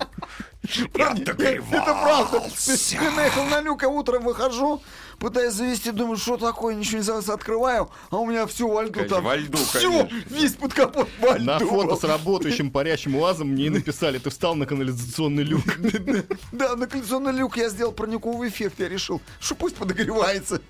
[0.93, 2.43] Парни, Это правда.
[2.91, 4.81] Я наехал на люк, а утром выхожу,
[5.19, 9.03] пытаюсь завести, думаю, что такое, ничего не заводится, открываю, а у меня все во льду
[9.05, 9.23] там.
[9.23, 10.35] во льду, Все, конечно.
[10.35, 11.67] весь под капот во На льду.
[11.67, 15.63] фото с работающим парящим УАЗом мне и написали, ты встал на канализационный люк.
[16.51, 20.61] Да, на коллекционный люк я сделал парниковый эффект, я решил, что пусть подогревается.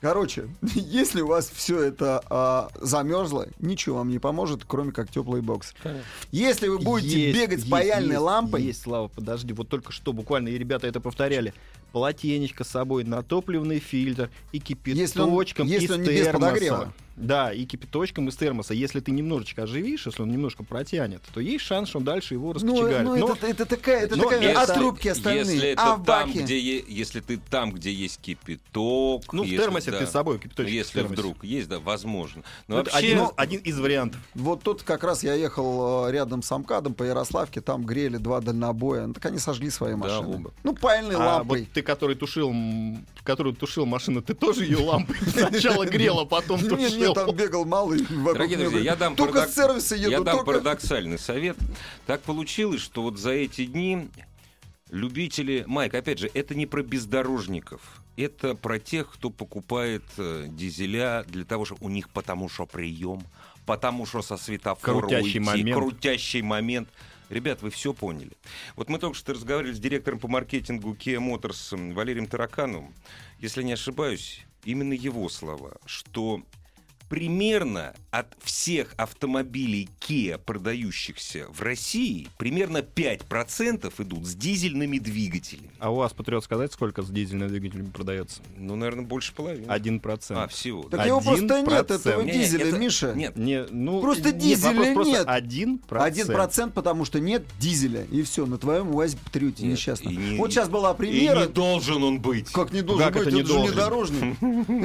[0.00, 5.42] Короче, если у вас все это а, замерзло, ничего вам не поможет, кроме как теплый
[5.42, 5.74] бокс.
[6.32, 10.12] Если вы будете Есть, бегать с паяльной есть, лампой, Есть, Слава, подожди, вот только что
[10.12, 11.54] буквально, и ребята это повторяли.
[11.92, 16.24] Полотенечко с собой, на топливный фильтр и Если он- кипяточком если из он не без
[16.24, 16.38] термоса.
[16.46, 16.92] подогрева.
[17.14, 18.72] Да, и кипяточком из термоса.
[18.72, 22.46] Если ты немножечко оживишь, если он немножко протянет, то есть шанс, что он дальше его
[22.48, 23.04] Ну, раскочегарит.
[23.04, 25.44] ну, Но это, это такая, это но такая если- от трубки остальные.
[25.56, 26.42] Если это а в там, баке?
[26.42, 29.98] где е- если ты там, где есть кипяток, ну, в термосе да.
[29.98, 32.42] ты с собой Ну, кипяточек если вдруг есть, да, возможно.
[32.66, 34.20] Но Ну, это вообще, один, из, один из вариантов.
[34.34, 38.40] Вот тут как раз я ехал э, рядом с Амкадом по Ярославке, там грели два
[38.40, 39.06] дальнобоя.
[39.06, 40.36] Ну, так они сожгли свои машины.
[40.36, 40.50] оба.
[40.64, 41.60] Ну, пальной А лампой.
[41.60, 46.24] вот ты, который тушил, м, который тушил машину, ты тоже ее лампой сначала грел, а
[46.26, 47.14] потом Нет, нет, тушил.
[47.14, 48.00] там бегал малый.
[48.10, 49.54] Дорогие друзья, я дам, Только парадок-
[49.96, 50.44] еду, я дам только...
[50.52, 51.56] парадоксальный совет.
[52.06, 54.08] Так получилось, что вот за эти дни
[54.90, 55.64] любители...
[55.66, 57.80] Майк, опять же, это не про бездорожников.
[58.16, 63.22] Это про тех, кто покупает э, дизеля для того, что у них потому что прием,
[63.64, 65.76] потому что со светофора Крутящий уйти, момент.
[65.78, 66.88] крутящий момент.
[67.28, 68.32] Ребят, вы все поняли.
[68.76, 72.94] Вот мы только что разговаривали с директором по маркетингу Kia Motors Валерием Таракановым.
[73.38, 76.42] Если не ошибаюсь, именно его слова, что
[77.12, 85.68] примерно от всех автомобилей Kia, продающихся в России, примерно 5% идут с дизельными двигателями.
[85.78, 88.40] А у вас, Патриот, сказать, сколько с дизельным двигателем продается?
[88.56, 89.66] Ну, наверное, больше половины.
[89.68, 90.40] Один процент.
[90.40, 90.84] А, всего.
[90.84, 91.04] Так да.
[91.04, 93.12] его Один просто нет, этого Не, не, дизеля, это- Миша.
[93.14, 95.24] Нет, Не, ну, Просто нет, дизеля нет.
[95.26, 96.12] Один процент.
[96.18, 98.04] Один процент, потому что нет дизеля.
[98.10, 100.08] И все, на твоем УАЗе Патриоте Нет, несчастно.
[100.08, 101.40] и не- Вот сейчас была и премьера.
[101.40, 102.50] не должен он быть.
[102.52, 103.22] Как не должен Как быть?
[103.26, 103.72] это Это, не же должен?
[103.74, 104.36] внедорожник.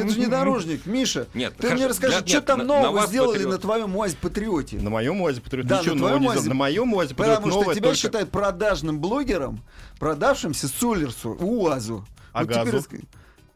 [0.02, 0.86] Это же внедорожник.
[0.86, 3.51] Миша, Нет, ты мне расскажи, для- что нет, там на- на нового вас, сделали Патриот.
[3.53, 4.77] на твоем УАЗе Патриоте?
[4.80, 6.49] На моем УАЗе Патриот Да, ничего на твоем УАЗе.
[6.49, 9.62] На моем УАЗе Патриот Потому что тебя только- считают продажным блогером,
[9.99, 12.06] продавшимся Солерсу, УАЗу.
[12.34, 12.84] А Вот газу?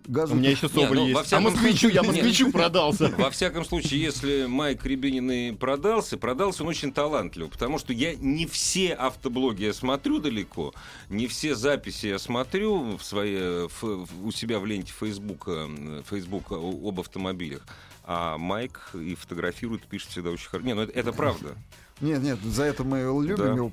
[0.07, 0.33] Газу.
[0.33, 1.31] У меня еще Не, Соболь ну, есть.
[1.31, 2.53] А москвичу, я москвичу Нет.
[2.53, 3.13] продался.
[3.19, 8.15] Во всяком случае, если Майк Рябинин и продался, продался он очень талантливо, потому что я
[8.15, 10.73] не все автоблоги я смотрю далеко,
[11.09, 15.69] не все записи я смотрю в своей, в- в- у себя в ленте Фейсбука,
[16.09, 17.61] Фейсбука об автомобилях.
[18.03, 20.65] А Майк и фотографирует, пишет всегда очень хорошо.
[20.67, 21.55] Не, ну это, это правда.
[21.99, 23.53] Нет, нет, за это мы любим Да.
[23.53, 23.69] его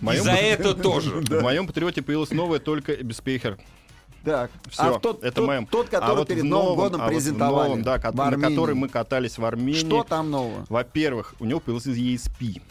[0.00, 1.10] моем И за это тоже.
[1.20, 3.58] В моем Патриоте появилась новая только Беспейхер.
[4.24, 7.00] Так, Все, а тот, это тот, тот, который а вот перед в Новым новом- годом
[7.02, 7.68] а вот в презентовали.
[7.68, 7.98] новом, да,
[8.38, 9.78] на который мы катались в Армении.
[9.78, 10.64] Что там нового?
[10.70, 12.62] Во-первых, у него появился ESP.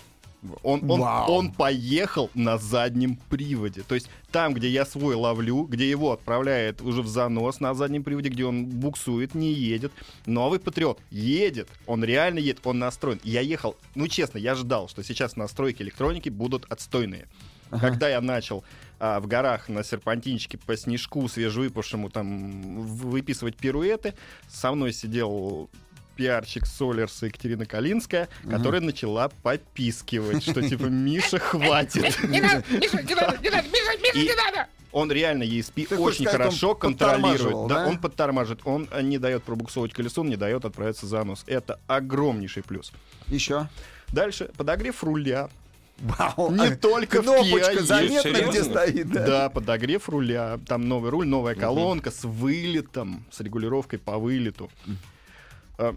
[0.64, 1.32] Он, он, Вау.
[1.32, 3.82] он поехал на заднем приводе.
[3.82, 8.04] То есть там, где я свой ловлю, где его отправляет уже в занос на заднем
[8.04, 9.92] приводе, где он буксует, не едет.
[10.26, 11.70] Новый Патриот едет.
[11.86, 13.20] Он реально едет, он настроен.
[13.24, 17.28] Я ехал, ну честно, я ждал, что сейчас настройки электроники будут отстойные.
[17.70, 18.64] Когда я начал
[19.00, 24.14] а, в горах на серпантинчике по снежку свежевыпавшему там выписывать пируэты,
[24.48, 25.70] со мной сидел
[26.16, 32.24] пиарщик Солерса Екатерина Калинская, которая начала попискивать, что типа Миша хватит.
[32.24, 34.68] Не надо, Миша, не надо, не надо, Миша, Миша, И- не надо!
[34.92, 37.68] Он реально ESP Ты очень сказать, хорошо он контролирует.
[37.68, 37.88] Да, да?
[37.88, 38.62] он подтормаживает.
[38.64, 41.44] Он э, не дает пробуксовывать колесом, не дает отправиться за нос.
[41.48, 42.94] Это огромнейший плюс.
[43.28, 43.68] Еще.
[44.10, 45.50] Дальше подогрев руля.
[45.98, 46.52] Вау.
[46.52, 48.50] Не а только в Кнопочка Kia заметна, есть.
[48.50, 49.12] где стоит.
[49.12, 49.26] Да.
[49.26, 50.60] Да, подогрев руля.
[50.68, 54.70] Там новый руль, новая колонка с вылетом, с регулировкой по вылету.
[55.92, 55.94] Э,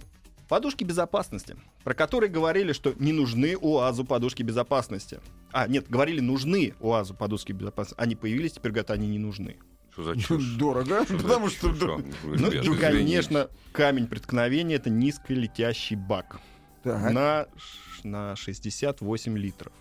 [0.48, 5.18] Подушки безопасности, про которые говорили, что не нужны УАЗу подушки безопасности.
[5.50, 8.00] А, нет, говорили, нужны УАЗу подушки безопасности.
[8.00, 9.56] Они появились, теперь говорят, они не нужны.
[9.90, 10.44] Что за чушь?
[10.56, 11.70] Дорого, Что потому что...
[11.70, 11.78] чушь?
[11.80, 11.96] да.
[12.22, 12.80] Ну, Ребята, и, извините.
[12.80, 16.38] конечно, камень преткновения— это низколетящий бак.
[16.84, 17.10] Так.
[17.10, 17.46] На,
[18.04, 19.72] на 68 литров.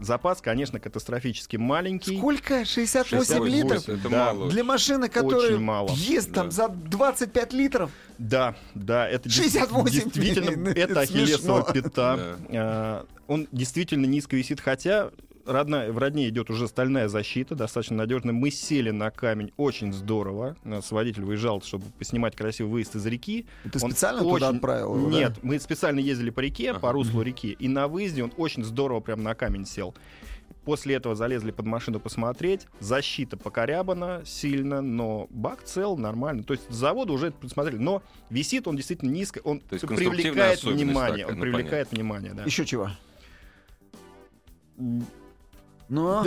[0.00, 2.16] Запас, конечно, катастрофически маленький.
[2.18, 2.64] Сколько?
[2.64, 3.48] 68 68.
[3.54, 3.88] литров?
[3.88, 4.32] Это Да.
[4.34, 4.50] мало.
[4.50, 5.90] Для машины, которая Очень мало.
[5.94, 6.50] ест там Да.
[6.50, 7.90] за 25 литров?
[8.18, 12.38] Да, да, это дес- 68 действительно это это ахиллесова пята.
[12.50, 15.10] А, Он действительно низко висит, хотя
[15.46, 18.32] родная, в родне идет уже стальная защита, достаточно надежная.
[18.32, 20.56] Мы сели на камень очень здорово.
[20.64, 23.46] Нас водитель выезжал, чтобы поснимать красивый выезд из реки.
[23.64, 25.16] Ты Он специально туда очень- отправил его, да?
[25.16, 26.92] Нет, мы специально ездили по реке, по Ага.
[26.92, 29.94] руслу реки, и на выезде он очень здорово прям на камень сел.
[30.64, 32.66] После этого залезли под машину посмотреть.
[32.80, 36.42] Защита покорябана сильно, но бак цел, нормально.
[36.42, 37.76] То есть завода уже это посмотрели.
[37.76, 41.24] Но висит он действительно низко, он То есть привлекает внимание.
[41.26, 42.44] такая, он ну, привлекает внимание, да.
[42.44, 42.88] Еще чего?
[45.94, 46.24] Ну,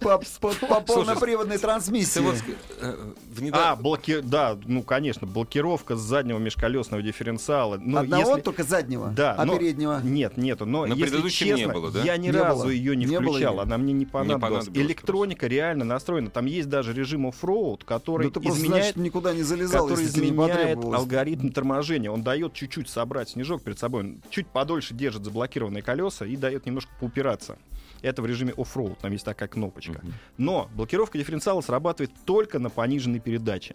[0.00, 2.20] по, по- по полноприводной трансмиссии.
[2.20, 2.34] вот
[2.80, 2.94] э,
[3.34, 4.20] внедав- А, блоки...
[4.20, 7.78] да, ну, конечно, блокировка с заднего межколесного дифференциала.
[7.80, 8.42] Но Одного если...
[8.42, 10.00] только заднего, Да, а но- переднего?
[10.04, 10.66] Нет, нету.
[10.66, 12.02] Но На если предыдущем не честно, было, да?
[12.02, 12.70] я ни Не разу было.
[12.70, 13.54] ее не, Не было включал.
[13.54, 13.62] её.
[13.62, 14.66] Она мне не понадобилась.
[14.66, 16.28] понадобилась Электроника реально настроена.
[16.28, 20.02] Там есть даже режим оффроуд, который Ну ты просто, изменяет, значит, никуда не залезал, который
[20.02, 20.98] не изменяет потребовалось.
[21.00, 22.10] алгоритм торможения.
[22.10, 24.02] Он дает чуть-чуть собрать снежок перед собой.
[24.02, 27.56] Он чуть подольше держит заблокированные колеса и дает немножко поупираться.
[28.04, 30.00] Это в режиме off-road, там есть такая кнопочка.
[30.36, 33.74] Но блокировка дифференциала срабатывает только на пониженной передаче.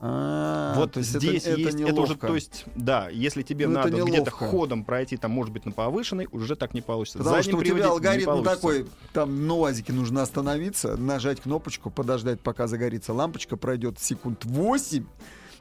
[0.00, 3.66] А, вот то есть здесь это, есть, это, это уже, то есть, да, если тебе
[3.66, 7.18] Ну, надо где-то ходом пройти, там, может быть, на повышенной, уже так не получится.
[7.18, 12.68] Потому что у тебя алгоритм такой, там на УАЗике нужно остановиться, нажать кнопочку, подождать, пока
[12.68, 14.98] загорится лампочка, пройдет секунд 8.
[14.98, 15.04] И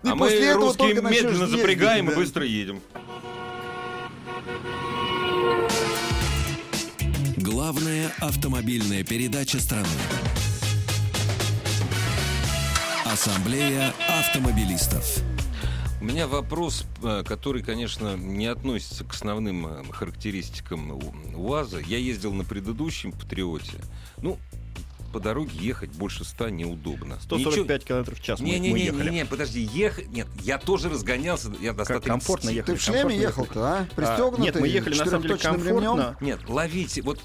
[0.07, 2.11] а мы после этого русские медленно ездить, запрягаем да.
[2.11, 2.79] и быстро едем.
[7.69, 9.89] Главная автомобильная передача страны.
[13.03, 15.17] Ассамблея автомобилистов.
[15.99, 20.97] У меня вопрос, э, который, конечно, не относится к основным э, характеристикам
[21.35, 21.79] УАЗа.
[21.79, 23.81] Я ездил на предыдущем Патриоте.
[24.21, 24.37] Ну,
[25.11, 27.17] по дороге ехать больше 100 неудобно.
[27.21, 29.09] 145 километров в час мы, мы Не-не-не, ехали.
[29.09, 30.09] не, подожди, ехать...
[30.09, 32.07] Нет, я тоже разгонялся, я до Как 130.
[32.07, 32.75] комфортно ехали.
[32.75, 33.79] Ты в шлеме комфортно ехал-то, а?
[33.79, 34.45] А, Пристегнутый?
[34.45, 35.95] Нет, мы ехали на самом деле четырехточным ремнем?
[35.97, 36.25] комфортно.
[36.25, 37.19] Нет, ловите, вот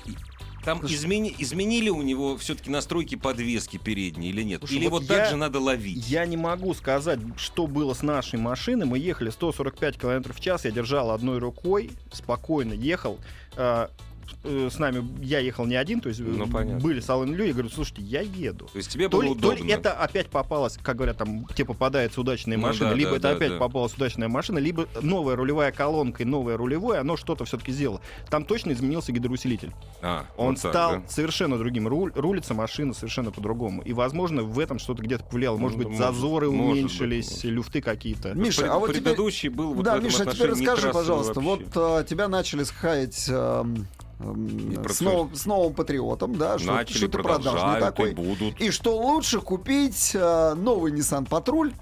[0.64, 4.60] там измени- изменили у него все-таки настройки подвески передней или нет?
[4.60, 6.08] Слушай, или вот вот, так я- же надо ловить?
[6.08, 8.86] Я не могу сказать, что было с нашей машиной.
[8.86, 13.18] Мы ехали 145 км в час, я держал одной рукой, спокойно ехал.
[13.56, 13.90] А,
[14.44, 16.80] э, С нами я ехал не один, то есть э, Ну, понятно.
[16.80, 18.66] были с Аллой Илью, я говорю, слушайте, я еду.
[18.72, 19.64] То есть тебе То было ли, то удобно?
[19.64, 23.16] ли это опять попалась, как говорят, там тебе попадается удачная Ну машина, да, либо да,
[23.16, 23.58] это да, опять да.
[23.58, 28.00] попалась удачная машина, либо новая рулевая колонка и новое рулевое, оно что-то все-таки сделало.
[28.30, 29.72] Там точно изменился гидроусилитель.
[30.00, 31.02] А, Он вот так, стал да?
[31.08, 31.88] совершенно другим.
[31.88, 33.82] Руль, рулится машина совершенно по-другому.
[33.82, 35.56] И, возможно, в этом что-то где-то повлияло.
[35.56, 37.44] Может Ну, быть, может, зазоры может уменьшились, быть.
[37.44, 38.34] люфты какие-то.
[38.34, 39.02] Миша, Пред- а вот теперь...
[39.02, 41.64] предыдущий был вот в да, этом Миша, а теперь расскажи, пожалуйста, вообще.
[41.64, 43.64] вот а, тебя начали схаять про
[44.88, 48.10] с, новым, с новым патриотом, да, что, Начали, что ты продажный такой.
[48.10, 48.60] и будут.
[48.60, 51.72] И что лучше купить э, новый Nissan Патруль,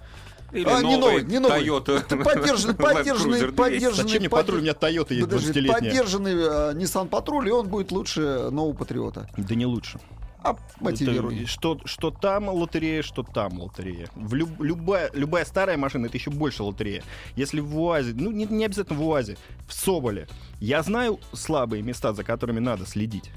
[0.53, 1.61] Или а, не новый, новый не новый.
[1.63, 3.55] Toyota поддержанный, поддержанный, Cruiser 200.
[3.57, 4.59] поддержанный, Зачем мне патруль?
[4.59, 5.73] У меня Toyota есть Подожди, 20-летняя.
[5.75, 9.29] поддержанный э, Nissan Патруль, и он будет лучше нового Патриота.
[9.37, 10.01] Да не лучше.
[10.43, 11.39] А мотивируй.
[11.41, 14.09] Это что, что там лотерея, что там лотерея.
[14.15, 17.03] В люб- любая, любая старая машина это еще больше лотерея.
[17.37, 19.37] Если в УАЗе, ну не, не обязательно в УАЗе,
[19.69, 20.29] в Соболе,
[20.61, 23.31] я знаю слабые места, за которыми надо следить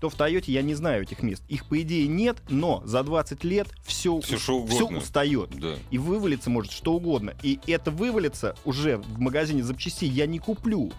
[0.00, 1.42] то в Тойоте я не знаю этих мест.
[1.48, 4.98] Их, по идее, нет, но за 20 лет все, Всё, что угодно.
[4.98, 5.50] устает.
[5.58, 5.74] Да.
[5.90, 7.34] И вывалиться может что угодно.
[7.42, 10.92] И это вывалится уже в магазине запчастей я не куплю.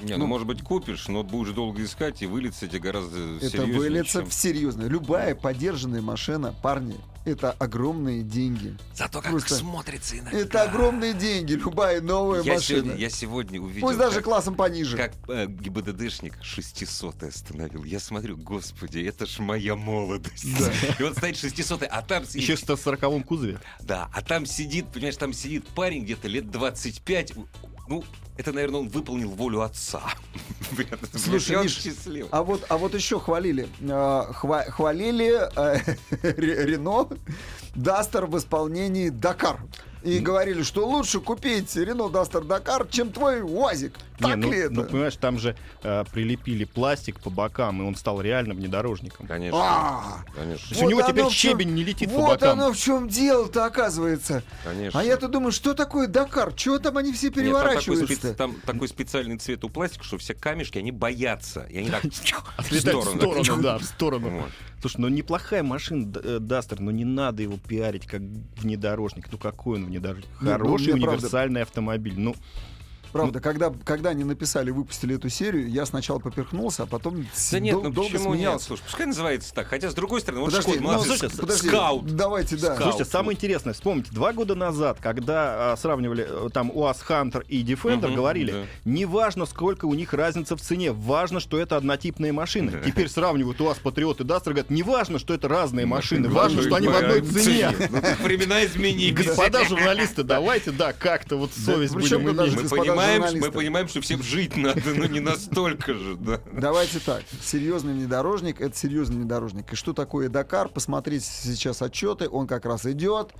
[0.00, 3.78] Не, ну, может быть, купишь, но будешь долго искать, и вылиться тебе гораздо Это серьезнее,
[3.78, 4.82] выльется чем- в серьезно.
[4.82, 8.76] Любая поддержанная машина, парни, это огромные деньги.
[8.96, 10.36] Зато как Просто- смотрится иногда.
[10.36, 12.80] Это огромные деньги, любая новая я машина.
[12.82, 14.96] сегодня, я сегодня увидел, Пусть даже как, классом пониже.
[14.96, 17.84] как э, ГИБДДшник 600 остановил.
[17.84, 20.46] Я смотрю, господи, это ж моя молодость.
[20.98, 23.60] И вот стоит 600 а там сидит- Еще в 140 кузове.
[23.80, 27.34] Да, а там сидит, понимаешь, там сидит парень где-то лет 25.
[27.92, 28.02] Ну,
[28.38, 30.00] это, наверное, он выполнил волю отца.
[31.14, 32.30] Слушай, Миш, счастливый.
[32.32, 33.68] А вот, а вот еще хвалили.
[33.80, 35.78] э, хва- хвалили э,
[36.22, 37.06] Ре- Рено
[37.74, 39.60] Дастер в исполнении Дакар.
[40.04, 43.94] И говорили, что лучше купить Рено Дастер Дакар, чем твой УАЗик.
[44.20, 44.74] Не, Так ну, ли это?
[44.74, 49.26] ну, понимаешь, там же э, прилепили пластик по бокам, и он стал реально внедорожником.
[49.26, 52.60] Конечно, А, конечно, То есть у него теперь чём- щебень не летит по Вот бокам.
[52.60, 54.42] оно в чем дело-то оказывается.
[54.64, 54.98] конечно.
[55.00, 56.52] А я-то думаю, что такое Дакар?
[56.54, 58.34] Чего там они все Нет, там, такой переворачиваются?
[58.34, 61.66] там такой специальный цвет у пластика, что все камешки, они боятся.
[61.70, 62.06] И они так в
[62.58, 63.62] Отлетает в сторону, сторону.
[63.62, 64.42] да, в сторону.
[64.82, 69.28] Слушай, ну неплохая машина э, Duster, но не надо его пиарить как внедорожник.
[69.30, 70.26] Ну какой он внедорожник?
[70.40, 72.14] Не, ну, Хороший правда- универсальный автомобиль.
[72.16, 72.34] Ну,
[73.12, 77.74] Правда, когда, когда они написали, выпустили эту серию, я сначала поперхнулся, а потом Да нет,
[77.74, 78.60] дол- ну долго почему нет?
[78.62, 79.68] Слушай, пускай называется так.
[79.68, 82.16] Хотя, с другой стороны, вот Подожди, Шкода, ну, молодцы, слушай, ск- подожди, Scout.
[82.16, 82.74] давайте, да.
[82.74, 82.82] Scout.
[82.82, 87.62] Слушайте, самое интересное, вспомните, два года назад, когда а, сравнивали э, там УАЗ Hunter и
[87.62, 88.64] Defender, Мгм, говорили, да.
[88.84, 92.72] неважно, сколько у них разница в цене, важно, что это однотипные машины.
[92.72, 92.78] Да.
[92.80, 96.88] Теперь сравнивают УАЗ Патриот и Duster, говорят, неважно, что это разные машины, важно, что они
[96.88, 97.70] в одной цене.
[97.90, 99.26] Ну, времена изменились.
[99.26, 102.70] Господа журналисты, давайте, да, как-то вот совесть будем иметь.
[103.02, 106.40] Понимаем, мы понимаем, что всем жить надо, но не настолько же, да.
[106.52, 107.22] Давайте так.
[107.42, 109.72] Серьезный внедорожник— это серьезный внедорожник.
[109.72, 110.68] И что такое Дакар?
[110.68, 112.28] Посмотрите сейчас отчеты.
[112.28, 113.32] Он как раз идет.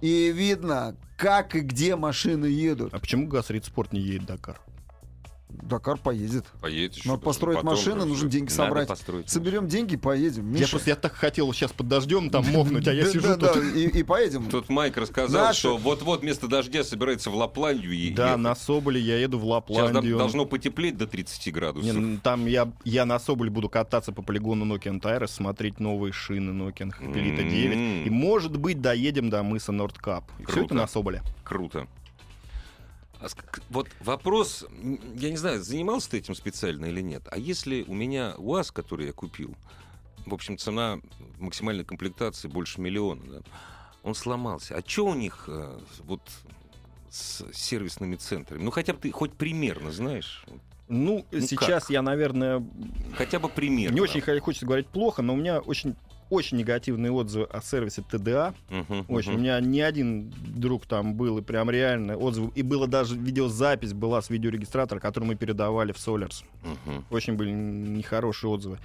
[0.00, 2.92] И видно, как и где машины едут.
[2.92, 4.60] А почему ГАЗ Ридспорт не едет Дакар?
[5.48, 6.44] Дакар поедет.
[6.60, 7.04] Поедешь.
[7.04, 8.88] Надо построить машины, нужно деньги собрать.
[9.26, 10.52] Соберем деньги, поедем.
[10.52, 10.70] Я Миша.
[10.70, 13.56] просто я так хотел сейчас под дождем там мокнуть, а я сижу тут.
[13.56, 14.48] и, поедем.
[14.48, 19.38] Тут Майк рассказал, что вот-вот вместо дождя собирается в Лапландию Да, на Соболе я еду
[19.38, 20.18] в Лапландию.
[20.18, 21.94] должно потеплеть до 30 градусов.
[21.94, 26.50] Ну, там я, я на Соболе буду кататься по полигону Nokian Tires, смотреть новые шины
[26.50, 27.76] Nokian Pelita 9.
[27.76, 28.04] М.
[28.04, 30.24] И, может быть, доедем до мыса Нордкап.
[30.48, 31.22] Все это на Соболе.
[31.44, 31.86] Круто.
[33.20, 33.26] А
[33.70, 34.64] вот вопрос,
[35.14, 37.22] я не знаю, занимался ты этим специально или нет.
[37.30, 39.54] А если у меня УАЗ, который я купил,
[40.26, 40.98] в общем, цена
[41.38, 43.38] максимальной комплектации больше миллиона, да,
[44.02, 44.76] он сломался.
[44.76, 46.20] А что у них э, вот
[47.10, 48.62] с сервисными центрами?
[48.62, 50.44] Ну, хотя бы ты хоть примерно знаешь.
[50.88, 51.90] Ну, Ну сейчас как?
[51.90, 52.64] я, наверное,
[53.16, 53.94] Хотя бы примерно.
[53.94, 55.96] не очень хо- хочется говорить плохо, но у меня очень
[56.30, 58.54] очень негативные отзывы о сервисе ТДА.
[58.70, 59.30] Мгм, Очень.
[59.30, 59.42] У мгм.
[59.42, 62.50] меня ни один друг там был, и прям реально отзывы.
[62.54, 66.44] И было даже видеозапись была с видеорегистратора, который мы передавали в Solars.
[66.62, 67.04] Мгм.
[67.10, 68.78] Очень были нехорошие отзывы.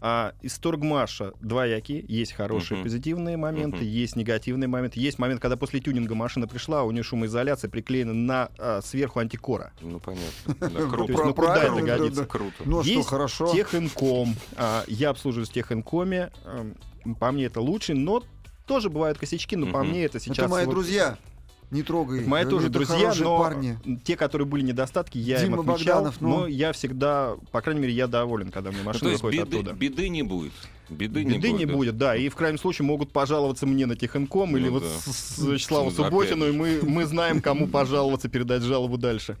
[0.00, 2.04] А из Торгмаша двояки.
[2.08, 2.84] Есть хорошие Мгм.
[2.84, 3.86] позитивные моменты, Мгм.
[3.86, 5.00] есть негативные моменты.
[5.00, 9.72] Есть момент, когда после тюнинга машина пришла, у нее шумоизоляция приклеена на а, сверху антикора.
[9.80, 10.26] Ну, понятно.
[10.60, 11.12] Да, То есть, круто.
[11.24, 12.20] ну, куда это годится?
[12.22, 12.26] да.
[12.26, 12.54] Круто.
[12.64, 13.52] Ну а что, Есть хорошо.
[13.52, 14.34] Техинком.
[14.56, 16.30] А, Я обслуживаюсь в Техинкоме.
[16.44, 16.76] Эм,
[17.20, 18.22] По мне это лучше, но
[18.66, 20.38] тоже бывают косячки, но по мне это сейчас...
[20.38, 21.16] Это мои вот- друзья.
[21.70, 22.24] Не трогай.
[22.24, 23.78] Мои Это тоже друзья, но парни.
[24.04, 25.96] те, которые были недостатки, я Дима им отмечал.
[26.04, 26.28] Богданов, ну.
[26.28, 29.56] Но я всегда, по крайней мере, я доволен, когда мне Ну, машина есть выходит беды,
[29.58, 29.72] оттуда.
[29.72, 30.52] беды не будет.
[30.88, 31.72] Беды, Беды не да.
[31.72, 32.14] будет, да.
[32.14, 34.88] И в крайнем случае могут пожаловаться мне на Техинком Ну или вот да.
[34.88, 39.36] с, с Вячеславу Ну, Субботину, и мы, мы знаем, кому пожаловаться, передать жалобу дальше.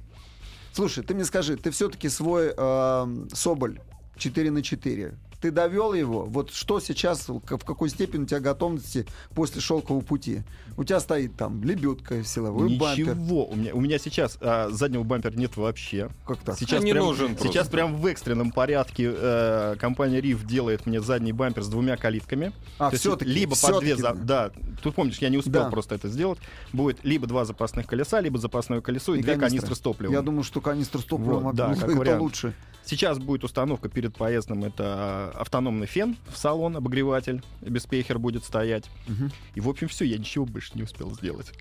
[0.72, 3.78] Слушай, ты мне скажи, ты все-таки свой эм, Соболь
[4.18, 6.24] 4 на 4 ты довел его?
[6.24, 10.42] Вот что сейчас, в какой степени у тебя готовности после шелкового пути?
[10.76, 13.16] У тебя стоит там лебедка, силовой бампер.
[13.16, 13.46] Ничего.
[13.46, 16.10] У меня, у меня сейчас а, заднего бампера нет вообще.
[16.26, 16.58] Как так?
[16.58, 17.48] Сейчас, А не прям, нужен просто.
[17.48, 22.52] сейчас прям в экстренном порядке э, компания Риф делает мне задний бампер с двумя калитками.
[22.78, 23.30] А, все-таки.
[23.30, 24.12] либо под две за...
[24.14, 24.50] Да,
[24.82, 25.70] тут помнишь, я не успел Да.
[25.70, 26.38] просто это сделать.
[26.72, 29.48] Будет либо два запасных колеса, либо запасное колесо и, И две канистра.
[29.48, 30.12] канистры с топливом.
[30.14, 32.20] Я думаю, что канистр с топливом Вот, да, как это вариант.
[32.22, 32.54] лучше.
[32.84, 34.62] Сейчас будет установка перед поездом.
[34.62, 37.42] Это автономный фен в салон, обогреватель.
[37.60, 38.90] Беспехер будет стоять.
[39.06, 39.30] Мгм.
[39.54, 41.52] И, в общем, все, я ничего больше не успел сделать.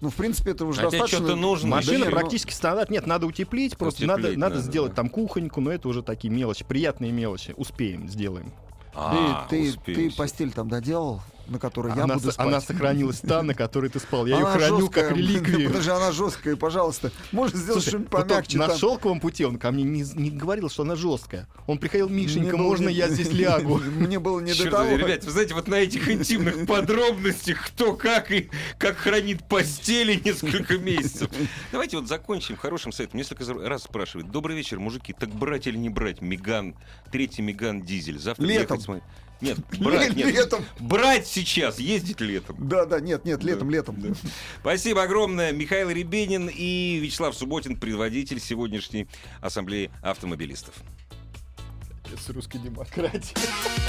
[0.00, 1.18] Ну, в принципе, это уже А достаточно.
[1.18, 1.68] что-то нужно?
[1.68, 2.90] Машина Да ну, практически стандарт.
[2.90, 4.96] Нет, надо утеплить, просто надо, Утеплить надо надо, сделать да.
[4.96, 7.54] там кухоньку, но это уже такие мелочи, приятные мелочи.
[7.56, 8.52] Успеем, сделаем.
[8.94, 12.46] А, ты, ты, ты постель там доделал, на которой я она, буду с- спать?
[12.46, 14.26] она сохранилась та, на которой ты спал.
[14.26, 15.68] Я ее храню как реликвию.
[15.70, 17.12] Подожди, она жесткая, пожалуйста.
[17.32, 21.46] Можно сделать что-нибудь помягче на шелковом пути он ко мне не, говорил, что она жесткая.
[21.66, 23.78] Он приходил, Мишенька, было можно я здесь лягу?
[23.78, 24.96] Мне было не до того.
[24.96, 30.78] ребят, вы знаете, вот на этих интимных подробностях, кто как и как хранит постели несколько
[30.78, 31.28] месяцев.
[31.72, 33.18] Давайте вот закончим хорошим советом.
[33.18, 34.30] Несколько раз спрашивают.
[34.30, 35.12] Добрый вечер, мужики.
[35.12, 36.74] Так брать или не брать Меган,
[37.10, 38.18] третий Меган дизель?
[38.18, 38.62] Завтра Летом.
[38.62, 39.04] ехать смотреть?
[39.40, 40.32] Нет, брать, нет.
[40.32, 40.64] Летом.
[40.80, 42.56] Брать сейчас, ездить летом.
[42.58, 43.96] Да, да, нет, нет, летом, летом.
[44.60, 45.52] Спасибо огромное.
[45.52, 49.08] Михаил Рябинин и Вячеслав Субботин, предводитель сегодняшней
[49.40, 50.74] ассамблеи автомобилистов.
[52.18, 53.36] С русской демократией.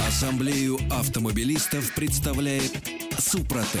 [0.06, 2.72] Ассамблею автомобилистов представляет
[3.18, 3.80] Супротек.